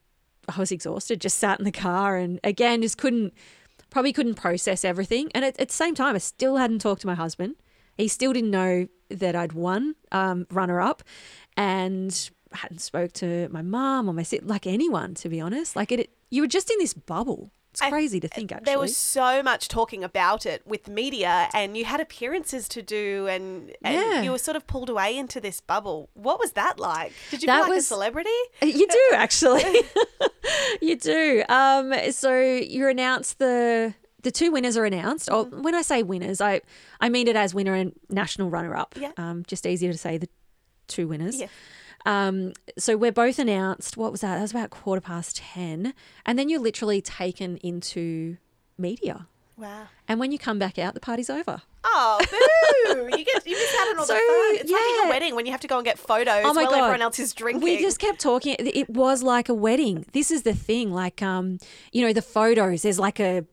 [0.49, 3.35] I was exhausted, just sat in the car and again, just couldn't,
[3.91, 5.31] probably couldn't process everything.
[5.35, 7.57] And at, at the same time, I still hadn't talked to my husband.
[7.97, 11.03] He still didn't know that I'd won um, runner up
[11.57, 15.77] and hadn't spoke to my mom or my like anyone, to be honest.
[15.77, 17.51] Like it, you were just in this bubble.
[17.81, 18.65] It's crazy I, to think, actually.
[18.65, 23.27] There was so much talking about it with media, and you had appearances to do,
[23.29, 24.23] and, and yeah.
[24.23, 26.11] you were sort of pulled away into this bubble.
[26.15, 27.13] What was that like?
[27.31, 28.31] Did you that feel like was, a celebrity?
[28.63, 29.83] You do, actually.
[30.81, 31.45] you do.
[31.49, 35.29] Um, so you announced the the two winners are announced.
[35.31, 35.63] Oh, mm-hmm.
[35.63, 36.61] When I say winners, I
[37.01, 38.95] I mean it as winner and national runner up.
[38.99, 39.13] Yeah.
[39.17, 40.29] Um, just easier to say the
[40.87, 41.41] two winners.
[41.41, 41.47] Yeah.
[42.07, 43.97] Um, so we're both announced.
[43.97, 44.37] What was that?
[44.37, 45.95] That was about quarter past 10.
[46.25, 48.37] And then you're literally taken into
[48.77, 49.27] media.
[49.57, 49.89] Wow.
[50.07, 51.63] And when you come back out, the party's over.
[51.83, 53.09] Oh, boo!
[53.17, 54.61] you get you miss out on all so, the fun.
[54.61, 54.77] It's yeah.
[54.77, 56.79] like a wedding when you have to go and get photos oh my while God.
[56.81, 57.63] everyone else is drinking.
[57.63, 58.57] We just kept talking.
[58.59, 60.07] It was like a wedding.
[60.13, 60.93] This is the thing.
[60.93, 61.59] Like, um,
[61.93, 62.83] you know, the photos.
[62.83, 63.45] There's like a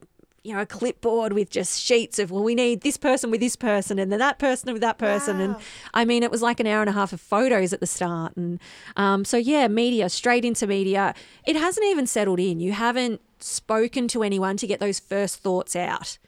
[0.46, 3.56] you know, a clipboard with just sheets of, well, we need this person with this
[3.56, 5.39] person and then that person with that person.
[5.39, 5.43] Wow.
[5.43, 5.56] And
[5.93, 8.38] I mean, it was like an hour and a half of photos at the start.
[8.38, 8.60] And
[8.96, 11.16] um, so, yeah, media, straight into media.
[11.48, 12.60] It hasn't even settled in.
[12.60, 16.20] You haven't spoken to anyone to get those first thoughts out.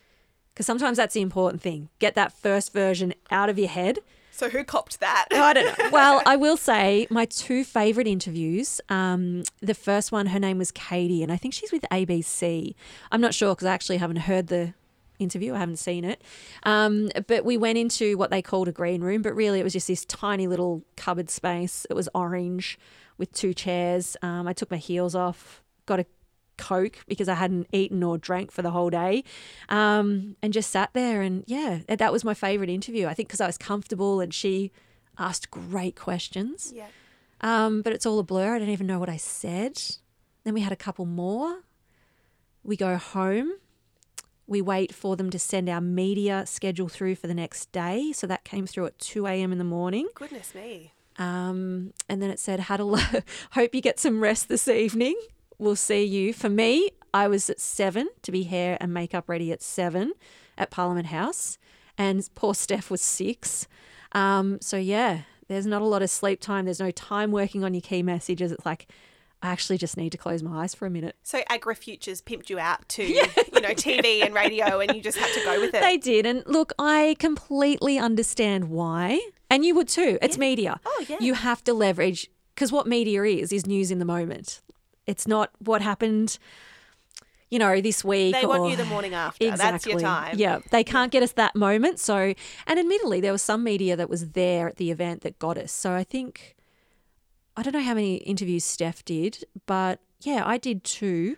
[0.54, 1.90] Because sometimes that's the important thing.
[2.00, 4.00] Get that first version out of your head
[4.38, 5.26] so who copped that?
[5.32, 5.90] I don't know.
[5.98, 8.80] Well, I will say my two favourite interviews.
[8.88, 12.76] Um, the first one, her name was Katie, and I think she's with ABC.
[13.12, 14.76] I'm not sure because I actually haven't heard the
[15.18, 15.56] interview.
[15.56, 16.22] I haven't seen it.
[16.64, 19.74] Um, but we went into what they called a green room, but really it was
[19.74, 21.88] just this tiny little cupboard space.
[21.90, 22.78] It was orange
[23.18, 24.16] with two chairs.
[24.22, 26.06] Um, I took my heels off, got a
[26.58, 29.24] Coke because I hadn't eaten or drank for the whole day
[29.70, 31.22] um, and just sat there.
[31.22, 33.08] And yeah, that was my favorite interview.
[33.08, 34.72] I think because I was comfortable and she
[35.18, 36.72] asked great questions.
[36.76, 36.88] Yeah.
[37.42, 38.56] Um, but it's all a blur.
[38.56, 39.80] I don't even know what I said.
[40.44, 41.60] Then we had a couple more.
[42.64, 43.54] We go home.
[44.48, 48.12] We wait for them to send our media schedule through for the next day.
[48.14, 49.52] So that came through at 2 a.m.
[49.52, 50.08] in the morning.
[50.16, 50.94] Goodness me.
[51.18, 55.20] Um, and then it said, "Had a hope you get some rest this evening."
[55.60, 56.34] Will see you.
[56.34, 60.14] For me, I was at seven to be hair and makeup ready at seven
[60.58, 61.58] at Parliament House,
[61.98, 63.68] and poor Steph was six.
[64.12, 66.66] Um, so yeah, there's not a lot of sleep time.
[66.66, 68.52] There's no time working on your key messages.
[68.52, 68.88] It's like
[69.42, 71.16] I actually just need to close my eyes for a minute.
[71.24, 73.28] So AgriFutures pimped you out to, yeah.
[73.54, 75.82] you know, TV and radio and you just had to go with it.
[75.82, 76.26] They did.
[76.26, 79.22] And look, I completely understand why.
[79.50, 80.18] And you would too.
[80.22, 80.40] It's yeah.
[80.42, 80.80] media.
[80.86, 81.18] Oh, yeah.
[81.20, 84.62] You have to leverage because what media is is news in the moment.
[85.08, 86.38] It's not what happened
[87.50, 88.34] you know, this week.
[88.34, 89.46] They or, want you the morning after.
[89.48, 89.72] Exactly.
[89.72, 90.36] That's your time.
[90.38, 90.60] Yeah.
[90.72, 92.00] They can't get us that moment.
[92.00, 92.34] So,
[92.66, 95.72] and admittedly, there was some media that was there at the event that got us.
[95.72, 96.56] So I think,
[97.56, 101.38] I don't know how many interviews Steph did, but yeah, I did two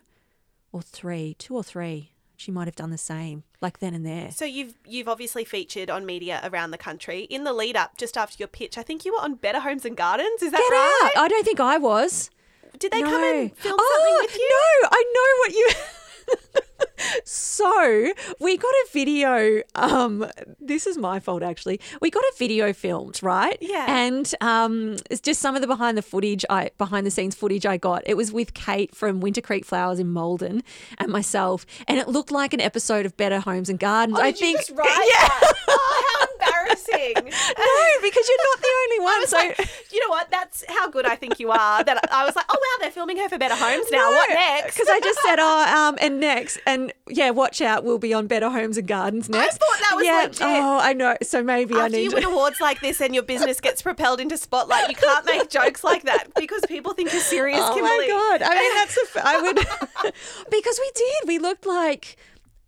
[0.72, 2.14] or three, two or three.
[2.36, 4.32] She might have done the same, like then and there.
[4.32, 7.24] So you've you've obviously featured on media around the country.
[7.24, 9.84] In the lead up, just after your pitch, I think you were on Better Homes
[9.84, 10.42] and Gardens.
[10.42, 11.12] Is that Get right?
[11.18, 11.22] Out.
[11.26, 12.30] I don't think I was.
[12.78, 13.10] Did they no.
[13.10, 14.50] come and film oh, something with you?
[14.50, 15.70] No, I know what you.
[17.24, 19.62] so we got a video.
[19.76, 20.26] Um,
[20.60, 21.80] this is my fault actually.
[22.02, 23.58] We got a video filmed, right?
[23.62, 23.86] Yeah.
[23.88, 27.66] And um, it's just some of the behind the footage, I behind the scenes footage
[27.66, 28.04] I got.
[28.06, 30.64] It was with Kate from Winter Creek Flowers in Maldon
[30.98, 34.18] and myself, and it looked like an episode of Better Homes and Gardens.
[34.20, 34.60] Oh, I think.
[34.74, 35.12] Right
[35.68, 35.76] yeah.
[36.88, 37.14] Embarrassing.
[37.58, 39.28] no, because you're not the only one.
[39.28, 40.30] so like, you know what?
[40.32, 41.84] That's how good I think you are.
[41.84, 44.10] That I was like, oh wow, they're filming her for Better Homes now.
[44.10, 44.76] No, what next?
[44.76, 48.28] Because I just said, oh, um, and next, and yeah, watch out, we'll be on
[48.28, 49.56] Better Homes and Gardens next.
[49.56, 50.22] I thought that was yeah.
[50.24, 50.42] legit.
[50.42, 51.16] Oh, I know.
[51.22, 52.16] So maybe After I need you to.
[52.16, 55.84] win awards like this and your business gets propelled into spotlight, you can't make jokes
[55.84, 57.60] like that because people think you're serious.
[57.62, 58.08] Oh Kimberley.
[58.08, 58.42] my god!
[58.44, 59.28] I mean, that's a.
[59.28, 60.14] I would
[60.50, 61.28] because we did.
[61.28, 62.18] We looked like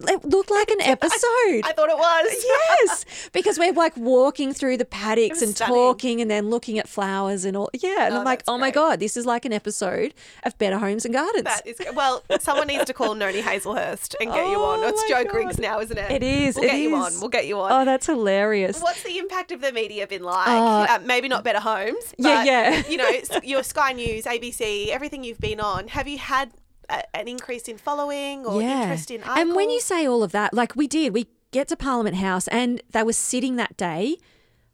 [0.08, 1.62] it looked like an episode.
[1.64, 2.46] I thought it was.
[2.82, 5.76] yes, because we're like walking through the paddocks and stunning.
[5.76, 7.70] talking, and then looking at flowers and all.
[7.74, 10.78] Yeah, and Oh, I'm like, oh my god, this is like an episode of Better
[10.78, 11.44] Homes and Gardens.
[11.46, 12.24] That is well.
[12.40, 14.80] Someone needs to call Noni Hazlehurst and get you on.
[14.80, 15.28] Oh It's Jo God.
[15.32, 16.12] Griggs now, isn't it?
[16.12, 17.12] It is, We'll it get you on.
[17.20, 17.72] We'll get you on.
[17.72, 18.82] oh, that's hilarious.
[18.82, 20.48] What's the impact of the media been like?
[20.48, 22.14] Uh, uh, maybe not Better Homes.
[22.18, 22.84] Yeah, but, yeah.
[22.88, 23.10] You know,
[23.44, 25.88] your Sky News, ABC, everything you've been on.
[25.90, 26.52] Have you had
[26.92, 29.40] a, an increase in following or interest in articles?
[29.40, 32.48] And when you say all of that, like we did, we get to Parliament House
[32.50, 34.18] and they were sitting that day.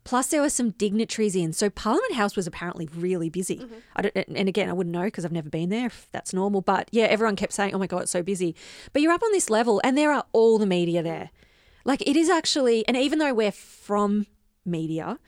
[0.04, 1.52] Plus, there were some dignitaries in.
[1.52, 3.58] So, Parliament House was apparently really busy.
[3.58, 3.76] Mm-hmm.
[3.98, 6.62] I don't, and again, I wouldn't know because I've never been there if that's normal.
[6.62, 8.56] But yeah, everyone kept saying, oh my God, it's so busy.
[8.94, 11.32] But you're up on this level and there are all the media there.
[11.84, 14.28] Like, it is actually, and even though we're from
[14.66, 15.20] media,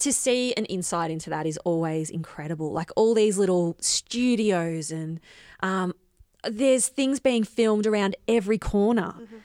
[0.00, 2.72] to see an insight into that is always incredible.
[2.72, 5.20] Like all these little studios and
[5.60, 5.94] um,
[6.44, 9.14] there's things being filmed around every corner.
[9.18, 9.36] Mm-hmm.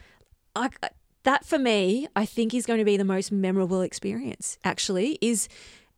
[0.56, 0.90] I, uh,
[1.24, 4.58] that for me, I think is going to be the most memorable experience.
[4.64, 5.48] Actually, is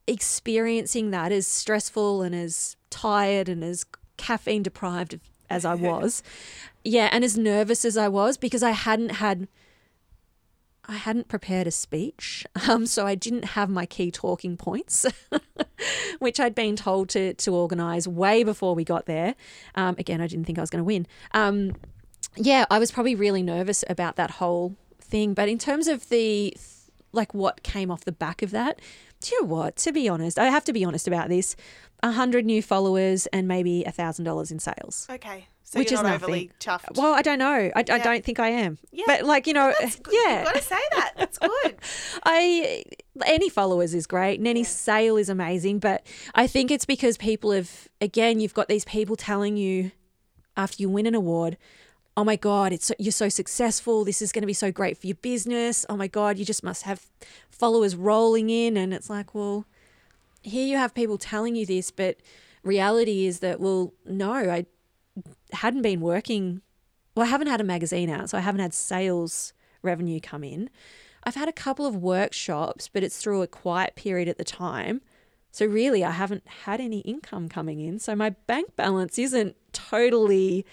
[0.07, 3.85] experiencing that as stressful and as tired and as
[4.17, 5.19] caffeine deprived
[5.49, 6.23] as I was.
[6.83, 9.47] yeah, and as nervous as I was because I hadn't had
[10.87, 15.05] I hadn't prepared a speech, um, so I didn't have my key talking points,
[16.19, 19.35] which I'd been told to to organise way before we got there.
[19.75, 21.07] Um, again, I didn't think I was going to win.
[21.33, 21.75] Um,
[22.35, 25.33] yeah, I was probably really nervous about that whole thing.
[25.33, 26.55] But in terms of the
[27.11, 28.79] like what came off the back of that,
[29.21, 29.77] do you know what?
[29.77, 31.55] To be honest, I have to be honest about this.
[32.03, 35.07] Hundred new followers and maybe a thousand dollars in sales.
[35.09, 35.47] Okay.
[35.67, 36.23] So Which is not nothing.
[36.23, 36.95] overly chuffed.
[36.95, 37.71] Well, I don't know.
[37.75, 38.77] I, I don't think I am.
[38.91, 39.05] Yeah.
[39.07, 39.87] But like you know, yeah.
[40.37, 41.13] You've got to say that.
[41.17, 41.75] That's good.
[42.23, 42.83] I
[43.25, 46.05] any followers is great and any sale is amazing, but
[46.35, 49.91] I think it's because people have again, you've got these people telling you
[50.55, 51.57] after you win an award,
[52.17, 54.97] oh my god it's so, you're so successful this is going to be so great
[54.97, 57.07] for your business oh my god you just must have
[57.49, 59.65] followers rolling in and it's like well
[60.41, 62.17] here you have people telling you this but
[62.63, 64.65] reality is that well no i
[65.55, 66.61] hadn't been working
[67.15, 70.69] well i haven't had a magazine out so i haven't had sales revenue come in
[71.23, 75.01] i've had a couple of workshops but it's through a quiet period at the time
[75.51, 80.65] so really i haven't had any income coming in so my bank balance isn't totally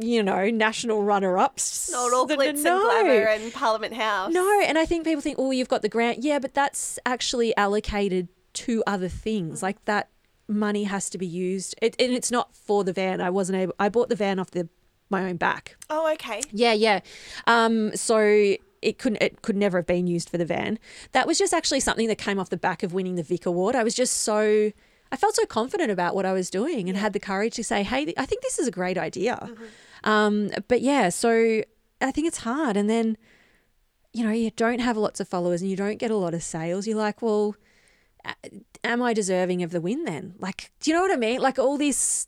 [0.00, 1.90] you know, national runner ups.
[1.90, 2.90] Not all glitz no.
[2.90, 4.32] and glamour and Parliament House.
[4.32, 6.22] No, and I think people think, oh, you've got the grant.
[6.22, 9.60] Yeah, but that's actually allocated to other things.
[9.60, 9.62] Mm.
[9.62, 10.08] Like that
[10.48, 13.20] money has to be used, it, and it's not for the van.
[13.20, 13.74] I wasn't able.
[13.78, 14.68] I bought the van off the
[15.10, 15.76] my own back.
[15.88, 16.42] Oh, okay.
[16.52, 17.00] Yeah, yeah.
[17.46, 20.78] Um, so it couldn't it could never have been used for the van.
[21.12, 23.74] That was just actually something that came off the back of winning the Vic Award.
[23.74, 24.72] I was just so
[25.10, 27.02] I felt so confident about what I was doing and yeah.
[27.02, 29.64] had the courage to say, "Hey, I think this is a great idea." Mm-hmm.
[30.04, 31.62] Um, but yeah, so
[32.00, 32.76] I think it's hard.
[32.76, 33.16] And then,
[34.12, 36.42] you know, you don't have lots of followers and you don't get a lot of
[36.42, 36.86] sales.
[36.86, 37.56] You're like, well,
[38.84, 40.34] am I deserving of the win then?
[40.38, 41.40] Like, do you know what I mean?
[41.40, 42.26] Like all these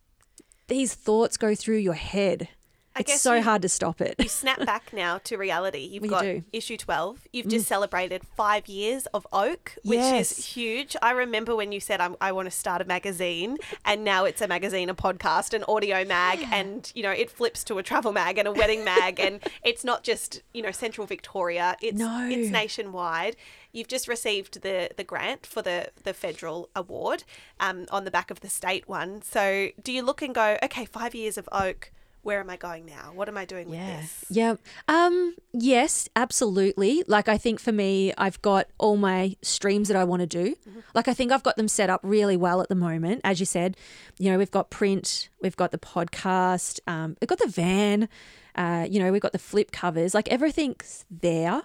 [0.68, 2.49] these thoughts go through your head.
[2.97, 4.16] I it's so you, hard to stop it.
[4.18, 5.78] You snap back now to reality.
[5.78, 6.43] You've got do.
[6.53, 7.28] issue 12.
[7.32, 7.68] You've just mm.
[7.68, 10.38] celebrated five years of Oak, which yes.
[10.38, 10.97] is huge.
[11.01, 14.49] I remember when you said, i want to start a magazine, and now it's a
[14.49, 16.51] magazine, a podcast, an audio mag, yeah.
[16.53, 19.20] and, you know, it flips to a travel mag and a wedding mag.
[19.20, 22.28] and it's not just, you know, Central Victoria, it's, no.
[22.28, 23.36] it's nationwide.
[23.72, 27.22] You've just received the, the grant for the, the federal award
[27.61, 29.22] um, on the back of the state one.
[29.22, 32.86] So do you look and go, okay, five years of Oak– where am I going
[32.86, 33.12] now?
[33.14, 33.96] What am I doing yeah.
[33.96, 34.24] with this?
[34.30, 34.54] Yeah.
[34.88, 37.02] Um, yes, absolutely.
[37.06, 40.54] Like I think for me, I've got all my streams that I want to do.
[40.68, 40.80] Mm-hmm.
[40.94, 43.22] Like I think I've got them set up really well at the moment.
[43.24, 43.76] As you said,
[44.18, 48.08] you know, we've got print, we've got the podcast, um, we've got the van,
[48.54, 50.14] uh, you know, we've got the flip covers.
[50.14, 51.62] Like everything's there.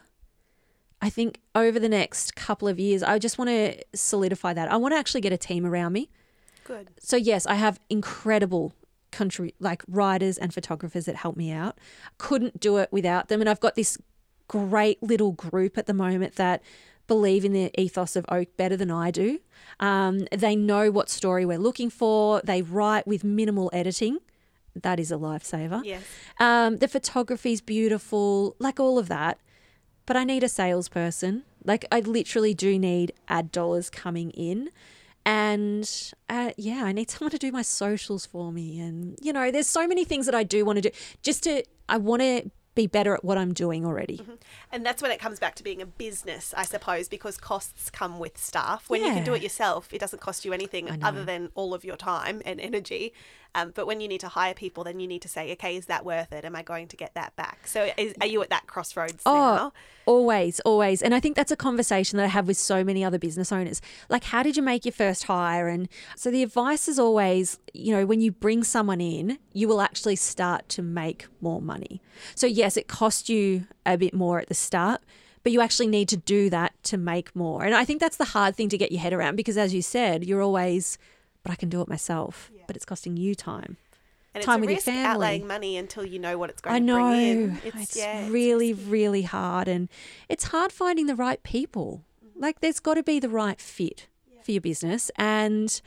[1.01, 4.71] I think over the next couple of years, I just want to solidify that.
[4.71, 6.09] I want to actually get a team around me.
[6.63, 6.89] Good.
[6.99, 8.73] So yes, I have incredible
[9.15, 11.77] country like writers and photographers that help me out.
[12.17, 13.41] Couldn't do it without them.
[13.41, 13.97] And I've got this
[14.47, 16.61] great little group at the moment that
[17.07, 19.39] believe in the ethos of Oak better than I do.
[19.79, 22.41] Um, they know what story we're looking for.
[22.43, 24.19] They write with minimal editing.
[24.75, 25.81] That is a lifesaver.
[25.85, 26.03] Yes.
[26.39, 29.39] Um, the photography is beautiful, like all of that.
[30.05, 31.43] But I need a salesperson.
[31.63, 34.69] Like I literally do need ad dollars coming in.
[35.25, 35.89] And
[36.29, 38.79] uh, yeah, I need someone to do my socials for me.
[38.79, 40.91] And, you know, there's so many things that I do want to do
[41.23, 44.17] just to, I want to be better at what I'm doing already.
[44.17, 44.33] Mm-hmm.
[44.71, 48.19] And that's when it comes back to being a business, I suppose, because costs come
[48.19, 48.89] with staff.
[48.89, 49.07] When yeah.
[49.07, 51.95] you can do it yourself, it doesn't cost you anything other than all of your
[51.95, 53.13] time and energy.
[53.55, 55.85] Um, but when you need to hire people, then you need to say, okay, is
[55.85, 56.43] that worth it?
[56.43, 57.67] Am I going to get that back?
[57.67, 59.73] So is, are you at that crossroads oh, now?
[60.05, 61.01] Always, always.
[61.01, 63.81] And I think that's a conversation that I have with so many other business owners.
[64.09, 65.69] Like, how did you make your first hire?
[65.69, 65.87] And
[66.17, 70.17] so the advice is always, you know, when you bring someone in, you will actually
[70.17, 72.01] start to make more money.
[72.35, 75.01] So, yes, it costs you a bit more at the start
[75.43, 77.63] but you actually need to do that to make more.
[77.63, 79.83] And I think that's the hard thing to get your head around because, as you
[79.83, 80.97] said, you're always
[81.45, 82.51] but I can do it myself.
[82.53, 82.63] Yeah.
[82.65, 83.77] But it's costing you time.
[84.33, 85.27] And time with your family.
[85.27, 86.97] outlaying money until you know what it's going I know.
[86.97, 87.61] to bring in.
[87.63, 89.67] It's, it's yeah, really, it's really hard.
[89.67, 89.87] And
[90.27, 92.03] it's hard finding the right people.
[92.25, 92.41] Mm-hmm.
[92.41, 94.41] Like there's got to be the right fit yeah.
[94.41, 95.11] for your business.
[95.17, 95.79] And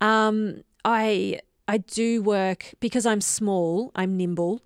[0.00, 1.38] um, I
[1.68, 4.60] I do work because I'm small, I'm nimble.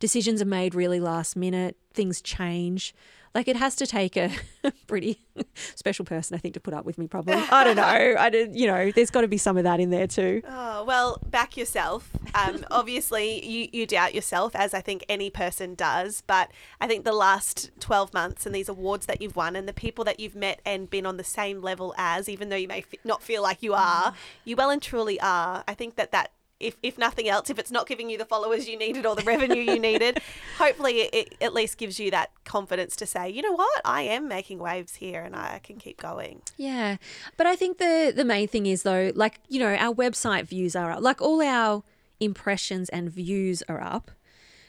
[0.00, 2.94] Decisions are made really last minute, things change.
[3.34, 4.30] Like it has to take a
[4.86, 5.20] pretty
[5.74, 7.08] special person, I think, to put up with me.
[7.08, 7.82] Probably, I don't know.
[7.82, 10.42] I did, you know, there's got to be some of that in there too.
[10.48, 12.10] Oh well, back yourself.
[12.34, 16.22] Um, obviously, you you doubt yourself, as I think any person does.
[16.26, 19.72] But I think the last twelve months and these awards that you've won, and the
[19.72, 22.78] people that you've met and been on the same level as, even though you may
[22.78, 24.14] f- not feel like you are, mm.
[24.44, 25.64] you well and truly are.
[25.66, 26.30] I think that that
[26.60, 29.22] if, if nothing else, if it's not giving you the followers you needed or the
[29.22, 30.20] revenue you needed,
[30.58, 34.02] hopefully it, it, at least gives you that confidence to say, you know what, I
[34.02, 36.42] am making waves here and I can keep going.
[36.56, 36.96] Yeah.
[37.36, 40.76] But I think the, the main thing is, though, like, you know, our website views
[40.76, 41.82] are up, like all our
[42.20, 44.10] impressions and views are up.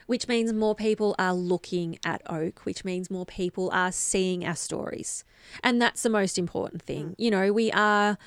[0.07, 4.55] Which means more people are looking at Oak, which means more people are seeing our
[4.55, 5.23] stories.
[5.63, 7.09] And that's the most important thing.
[7.09, 7.15] Mm.
[7.17, 8.19] You know, we are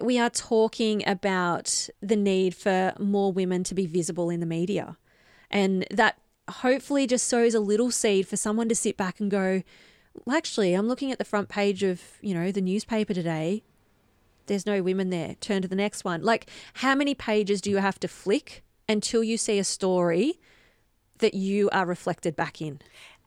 [0.00, 4.96] we are talking about the need for more women to be visible in the media.
[5.50, 9.62] And that hopefully just sows a little seed for someone to sit back and go,
[10.24, 13.62] well, actually, I'm looking at the front page of, you know, the newspaper today.
[14.46, 15.36] There's no women there.
[15.40, 16.22] Turn to the next one.
[16.22, 20.40] Like, how many pages do you have to flick until you see a story
[21.20, 22.80] that you are reflected back in.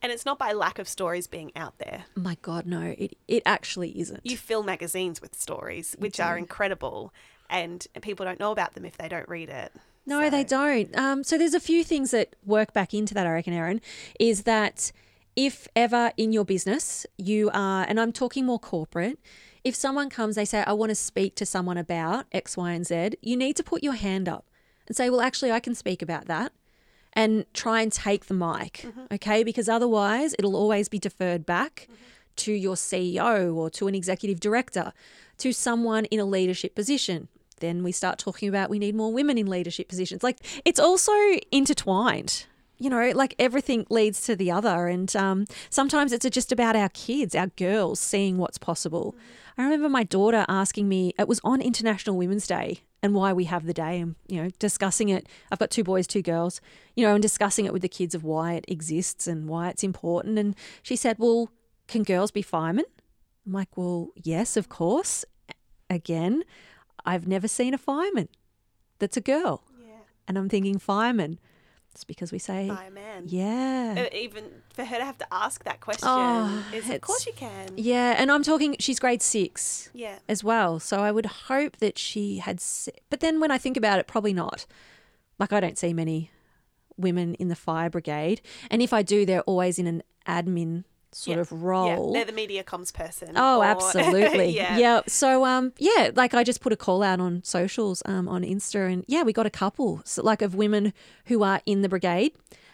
[0.04, 2.04] And it's not by lack of stories being out there.
[2.14, 4.20] My God, no, it, it actually isn't.
[4.26, 7.14] You fill magazines with stories, which are incredible,
[7.50, 9.72] and people don't know about them if they don't read it.
[10.06, 10.96] No, So- they don't.
[10.98, 13.80] Um, so there's a few things that work back into that, I reckon, Erin,
[14.20, 14.92] is that
[15.38, 19.18] if ever in your business you are, and I'm talking more corporate,
[19.64, 22.86] if someone comes, they say, I want to speak to someone about X, Y, and
[22.86, 24.46] Z, you need to put your hand up
[24.86, 26.52] and say, Well, actually, I can speak about that
[27.14, 29.06] and try and take the mic, mm-hmm.
[29.14, 29.44] okay?
[29.44, 31.96] Because otherwise, it'll always be deferred back mm-hmm.
[32.38, 34.94] to your CEO or to an executive director,
[35.38, 37.28] to someone in a leadership position.
[37.60, 40.24] Then we start talking about we need more women in leadership positions.
[40.24, 41.14] Like it's also
[41.52, 42.46] intertwined.
[42.78, 44.88] You know, like everything leads to the other.
[44.88, 49.16] And um, sometimes it's just about our kids, our girls, seeing what's possible.
[49.16, 49.62] Mm-hmm.
[49.62, 53.44] I remember my daughter asking me, it was on International Women's Day and why we
[53.44, 55.28] have the day and, you know, discussing it.
[55.52, 56.62] I've got two boys, two girls,
[56.96, 59.84] you know, and discussing it with the kids of why it exists and why it's
[59.84, 60.40] important.
[60.40, 61.50] And she said, well,
[61.88, 62.86] can girls be firemen?
[63.46, 65.26] I'm like, well, yes, of course.
[65.90, 66.46] Again,
[67.06, 68.30] I've never seen a fireman
[69.00, 69.66] that's a girl.
[69.86, 69.96] Yeah.
[70.28, 71.40] And I'm thinking fireman.
[71.94, 73.26] It's because we say, By a man.
[73.28, 74.06] yeah.
[74.12, 77.34] Uh, Even for her to have to ask that question Oh, is, of course you
[77.34, 77.70] can.
[77.78, 78.16] Yeah.
[78.18, 80.18] And I'm talking, she's grade six Yeah.
[80.28, 80.80] as well.
[80.80, 84.08] So I would hope that she had, se- but then when I think about it,
[84.08, 84.66] probably not.
[85.38, 86.32] Like, I don't see many
[86.98, 88.42] women in the fire brigade.
[88.72, 90.86] And if I do, they're always in an admin
[91.16, 92.12] sort of role.
[92.14, 93.34] Yeah, they're the media comms person.
[93.36, 94.50] Oh, or- absolutely.
[94.56, 94.78] yeah.
[94.78, 95.02] yeah.
[95.08, 98.92] So, um, yeah, like I just put a call out on socials, um, on Insta,
[98.92, 100.94] and yeah, we got a couple, so, like of women
[101.26, 102.34] who are in the brigade,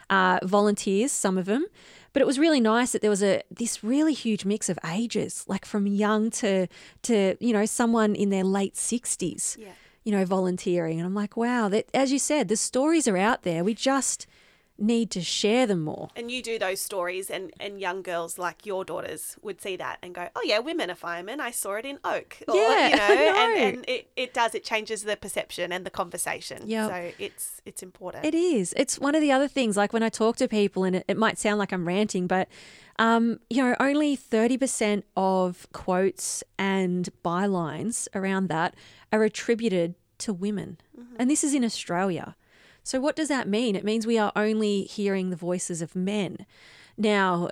[0.09, 1.65] uh, volunteers, some of them.
[2.11, 5.45] But it was really nice that there was a this really huge mix of ages,
[5.47, 6.67] like from young to
[7.03, 9.57] to you know someone in their late sixties.
[9.59, 9.73] Yeah.
[10.05, 11.69] You know, volunteering, and I'm like, wow.
[11.69, 13.63] That as you said, the stories are out there.
[13.63, 14.25] We just
[14.79, 16.09] need to share them more.
[16.15, 19.99] And you do those stories, and, and young girls like your daughters would see that
[20.01, 21.39] and go, "Oh yeah, women are firemen.
[21.39, 23.55] I saw it in Oak." Or, Yeah, you know, know.
[23.55, 24.55] and, and it, it does.
[24.55, 26.63] It changes the perception and the conversation.
[26.65, 26.87] Yeah.
[26.87, 28.25] So it's it's important.
[28.25, 28.73] It is.
[28.77, 29.77] It's one of the other things.
[29.77, 32.47] Like when I talk to people, and it, it might sound like I'm ranting, but
[32.97, 38.75] um, you know, only thirty percent of quotes and bylines around that
[39.11, 40.77] are attributed to women,
[41.17, 42.35] and this is in Australia.
[42.89, 43.75] So what does that mean?
[43.75, 46.47] It means we are only hearing the voices of men.
[46.97, 47.49] Now,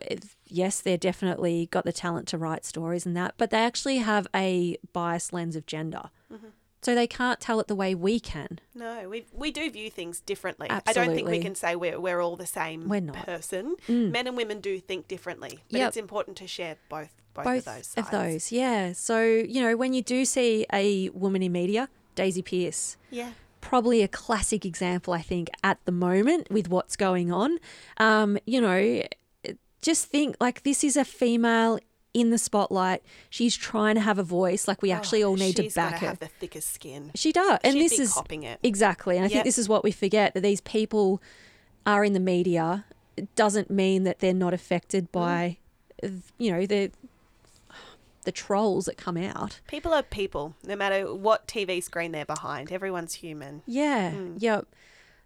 [0.47, 4.25] yes, they're definitely got the talent to write stories and that, but they actually have
[4.35, 6.09] a biased lens of gender.
[6.81, 8.59] So they can't tell it the way we can.
[8.73, 10.69] No, we we do view things differently.
[10.71, 13.17] I don't think we can say we're we're all the same We're not.
[13.17, 13.25] Mm.
[13.25, 13.75] person.
[13.87, 15.87] Men and women do think differently, but Yep.
[15.89, 17.93] it's important to share both both, both of those.
[17.97, 18.09] of sides.
[18.11, 22.97] those yeah so you know when you do see a woman in media Daisy Pearce
[23.11, 23.31] Yeah.
[23.61, 27.57] Probably a classic example i think at the moment with what's going on.
[27.97, 29.03] Um, you know
[29.81, 31.79] just think like this is a female
[32.13, 33.03] in the spotlight.
[33.29, 34.67] She's trying to have a voice.
[34.67, 37.11] Like we actually all need to Oh, She's back her have the thickest skin.
[37.13, 38.17] she does and She'd this is
[38.63, 41.21] exactly and i think this is what we forget that these people
[41.85, 42.85] are in the media.
[43.15, 45.57] It doesn't mean that they're not affected by
[46.37, 46.91] you know the
[48.27, 52.71] the trolls that come out People are people, no matter what TV screen they're behind.
[52.71, 53.61] Everyone's human.
[53.65, 54.11] Yeah.
[54.11, 54.35] Hmm.
[54.37, 54.67] Yep.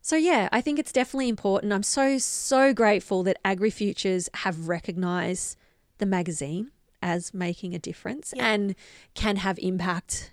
[0.04, 1.74] So yeah, I think it's definitely important.
[1.74, 5.58] I'm so so grateful that AgriFutures have recognized
[5.98, 6.72] the magazine
[7.02, 8.48] as making a difference Yeah.
[8.52, 8.76] and
[9.16, 10.32] can have impact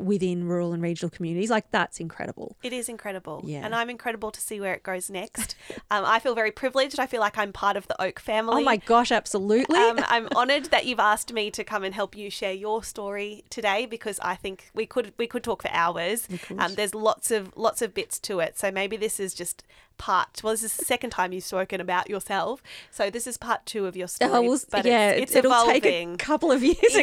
[0.00, 1.50] within rural and regional communities.
[1.50, 2.56] Like that's incredible.
[2.62, 3.42] It is incredible.
[3.44, 3.64] Yeah.
[3.64, 5.54] And I'm incredible to see where it goes next.
[5.90, 6.98] um, I feel very privileged.
[6.98, 8.62] I feel like I'm part of the Oak family.
[8.62, 9.78] Oh my gosh, absolutely.
[9.78, 13.44] Um, I'm honoured that you've asked me to come and help you share your story
[13.50, 16.28] today because I think we could we could talk for hours.
[16.58, 18.58] Um, there's lots of lots of bits to it.
[18.58, 19.64] So maybe this is just
[20.00, 20.40] part.
[20.42, 22.62] Well, this is the second time you've spoken about yourself.
[22.90, 24.30] So this is part two of your story.
[24.32, 25.80] Oh, well, but yeah, it's, it's it'll evolving.
[25.82, 26.98] take a couple of years yeah,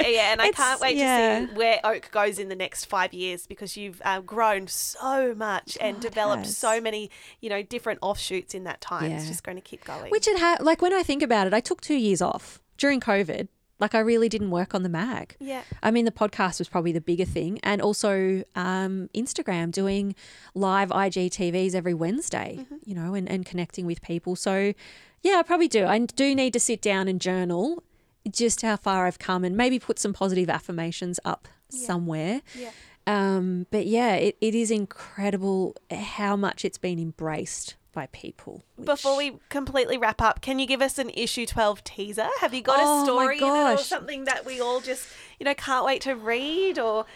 [0.00, 0.12] again.
[0.14, 1.40] yeah, and I It's- can't wait yeah.
[1.40, 5.34] to see where Oak goes in the next five years because you've uh, grown so
[5.34, 6.56] much and Oh, developed has.
[6.56, 9.10] so many, you know, different offshoots in that time.
[9.12, 10.10] It's just going to keep going.
[10.10, 12.98] Which it had like when I think about it, I took two years off during
[13.00, 13.46] COVID.
[13.80, 15.36] Like I really didn't work on the mag.
[15.40, 15.62] Yeah.
[15.82, 20.14] I mean, the podcast was probably the bigger thing, and also um, Instagram doing
[20.54, 22.76] live IGTVs every Wednesday, Mm-hmm.
[22.84, 24.36] you know, and, and connecting with people.
[24.36, 24.74] So,
[25.22, 25.86] yeah, I probably do.
[25.86, 27.82] I do need to sit down and journal
[28.30, 32.42] just how far I've come and maybe put some positive affirmations up somewhere.
[32.54, 32.70] Yeah.
[33.06, 38.62] Um, but yeah, it, it is incredible how much it's been embraced by people.
[38.76, 42.28] which- Before we completely wrap up, can you give us an issue 12 teaser?
[42.40, 45.06] Have you got Oh, a story or something that we all just,
[45.38, 47.06] you know, can't wait to read or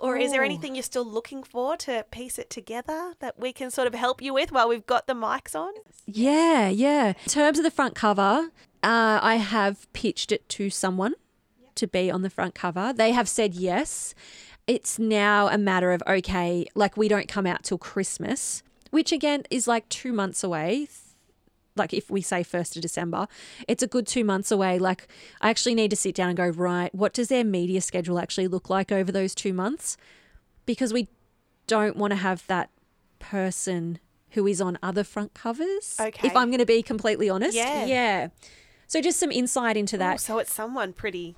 [0.00, 3.70] Or is there anything you're still looking for to piece it together that we can
[3.70, 5.72] sort of help you with while we've got the mics on?
[6.04, 7.08] Yeah, yeah.
[7.08, 8.50] In terms of the front cover,
[8.82, 11.14] uh, I have pitched it to someone
[11.76, 12.92] to be on the front cover.
[12.92, 14.14] They have said yes.
[14.66, 18.62] It's now a matter of, okay, like we don't come out till Christmas,
[18.94, 20.86] which again is like two months away.
[21.74, 23.26] Like if we say 1st of December,
[23.66, 24.78] it's a good two months away.
[24.78, 25.08] Like
[25.40, 28.46] I actually need to sit down and go, right, what does their media schedule actually
[28.46, 29.96] look like over those two months?
[30.64, 31.08] Because we
[31.66, 32.70] don't want to have that
[33.18, 33.98] person
[34.30, 35.96] who is on other front covers.
[35.98, 36.28] Okay.
[36.28, 37.56] If I'm going to be completely honest.
[37.56, 37.86] Yeah.
[37.86, 38.28] Yeah.
[38.86, 40.20] So just some insight into that.
[40.20, 41.34] so it's someone pretty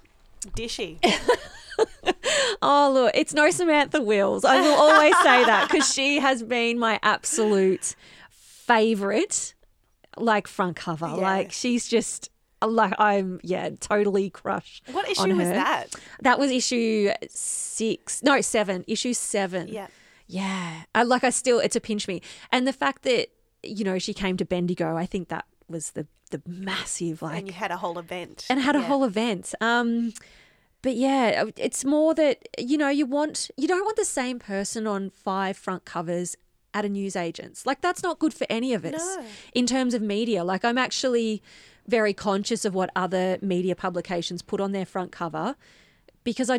[0.49, 0.99] dishy.
[2.63, 4.45] Oh, look, it's no Samantha Wills.
[4.45, 7.95] I will always say that because she has been my absolute
[8.31, 9.55] favorite,
[10.17, 11.07] like front cover.
[11.07, 11.15] Yeah.
[11.15, 12.31] Like she's just
[12.63, 14.85] like I'm, yeah, totally crushed.
[14.91, 15.95] What issue was that?
[16.23, 19.69] That was issue six, no seven, issue seven.
[19.69, 19.89] Yeah.
[20.27, 20.83] Yeah.
[20.95, 22.23] I like I still it's a pinch me.
[22.51, 23.29] And the fact that,
[23.63, 27.47] you know, she came to Bendigo, I think that was the the massive like And
[27.47, 28.47] you had a whole event.
[28.51, 29.55] and had a whole event.
[29.61, 30.13] Um
[30.87, 32.37] but yeah, uh, it's more that
[32.71, 36.37] you know, you want you don't want the same person on five front covers
[36.73, 37.67] at a newsagent's.
[37.67, 39.25] Like that's not good for any of us No.
[39.53, 40.45] in terms of media.
[40.45, 41.43] Like I'm actually
[41.97, 45.57] very conscious of what other media publications put on their front cover
[46.23, 46.59] because I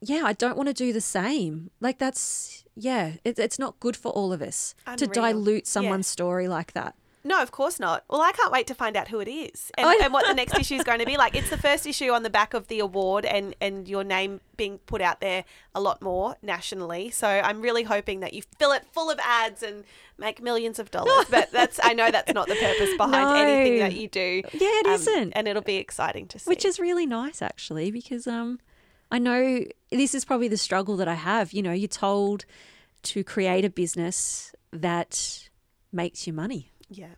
[0.00, 1.70] yeah, I don't want to do the same.
[1.80, 5.12] Like that's yeah, it, it's not good for all of us to Unreal.
[5.12, 5.74] dilute Yeah.
[5.76, 6.96] someone's story like that.
[7.24, 8.04] No, of course not.
[8.10, 9.96] Well, I can't wait to find out who it is and, know.
[10.04, 11.36] and what the next issue is going to be like.
[11.36, 14.78] It's the first issue on the back of the award and, and your name being
[14.78, 15.44] put out there
[15.74, 17.10] a lot more nationally.
[17.10, 19.84] So I'm really hoping that you fill it full of ads and
[20.18, 21.26] make millions of dollars.
[21.30, 23.34] But that's I know that's not the purpose behind No.
[23.36, 24.42] anything that you do.
[24.52, 25.32] Yeah, it Um, isn't.
[25.34, 26.48] And it'll be exciting to see.
[26.50, 28.58] which is really nice actually because um
[29.12, 31.52] I know this is probably the struggle that I have.
[31.52, 32.46] You know, you're told
[33.04, 35.48] to create a business that
[35.92, 36.71] makes you money.
[36.92, 37.14] Yeah.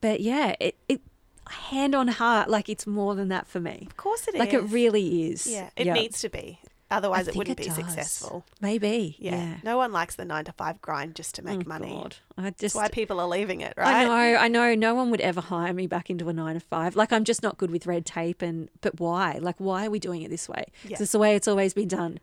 [0.00, 1.00] But yeah, it, it
[1.48, 3.86] hand on heart, like it's more than that for me.
[3.90, 4.38] Of course it is.
[4.40, 5.46] like it really is.
[5.46, 6.58] Yeah, it needs to be.
[6.90, 7.76] Otherwise, it wouldn't it be does.
[7.76, 8.44] successful.
[8.60, 9.16] Maybe.
[9.18, 9.36] Yeah.
[9.36, 9.54] Yeah.
[9.64, 11.90] No one likes the nine to five grind just to make Oh, money.
[11.90, 12.16] God.
[12.36, 14.02] I That's why people are leaving it, right?
[14.02, 14.74] I know, I know.
[14.74, 16.94] No one would ever hire me back into a nine to five.
[16.94, 19.38] Like I'm just not good with red tape, and but why?
[19.40, 20.66] Like why are we doing it this way?
[20.84, 20.94] Yeah.
[20.94, 22.18] Is this the way it's always been done?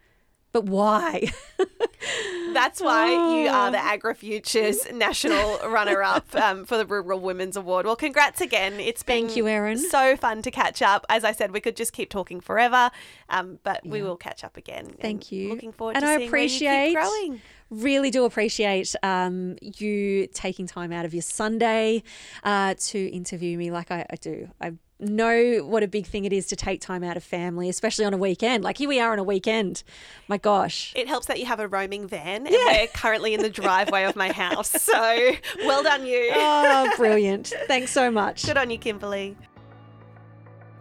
[0.52, 1.32] But why?
[2.54, 7.86] That's why you are the AgriFutures national runner-up um, for the Rural Women's Award.
[7.86, 8.80] Well, congrats again.
[8.80, 9.78] It's been Thank you, Erin.
[9.78, 11.06] so fun to catch up.
[11.10, 12.90] As I said, we could just keep talking forever,
[13.30, 14.96] um, but we will catch up again.
[15.00, 15.50] Thank you.
[15.50, 17.42] Looking forward and to I seeing where you keep appreciate growing.
[17.70, 22.02] really do appreciate um, you taking time out of your Sunday
[22.44, 24.50] uh, to interview me like I, I do.
[24.60, 28.06] I know what a big thing it is to take time out of family, especially
[28.06, 28.64] on a weekend.
[28.64, 29.84] Like here we are on a weekend.
[30.28, 30.94] My gosh.
[30.96, 34.16] It helps that you have a roaming van, and we're currently in the driveway of
[34.16, 34.70] my house.
[34.70, 35.32] So
[35.66, 36.32] well done, you.
[36.42, 37.54] Oh, brilliant.
[37.68, 38.46] Thanks so much.
[38.46, 39.36] Good on you, Kimberley.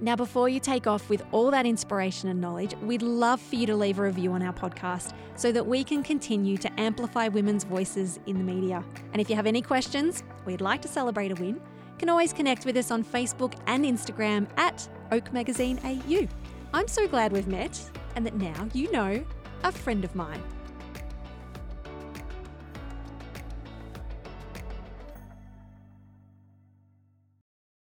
[0.00, 3.66] Now, before you take off with all that inspiration and knowledge, we'd love for you
[3.66, 7.64] to leave a review on our podcast so that we can continue to amplify women's
[7.64, 8.84] voices in the media.
[9.12, 12.32] And if you have any questions, we'd like to celebrate a win, you can always
[12.32, 16.26] connect with us on Facebook and Instagram at Oak Magazine AU.
[16.72, 17.78] I'm so glad we've met
[18.16, 19.24] and that now you know
[19.64, 20.42] a friend of mine.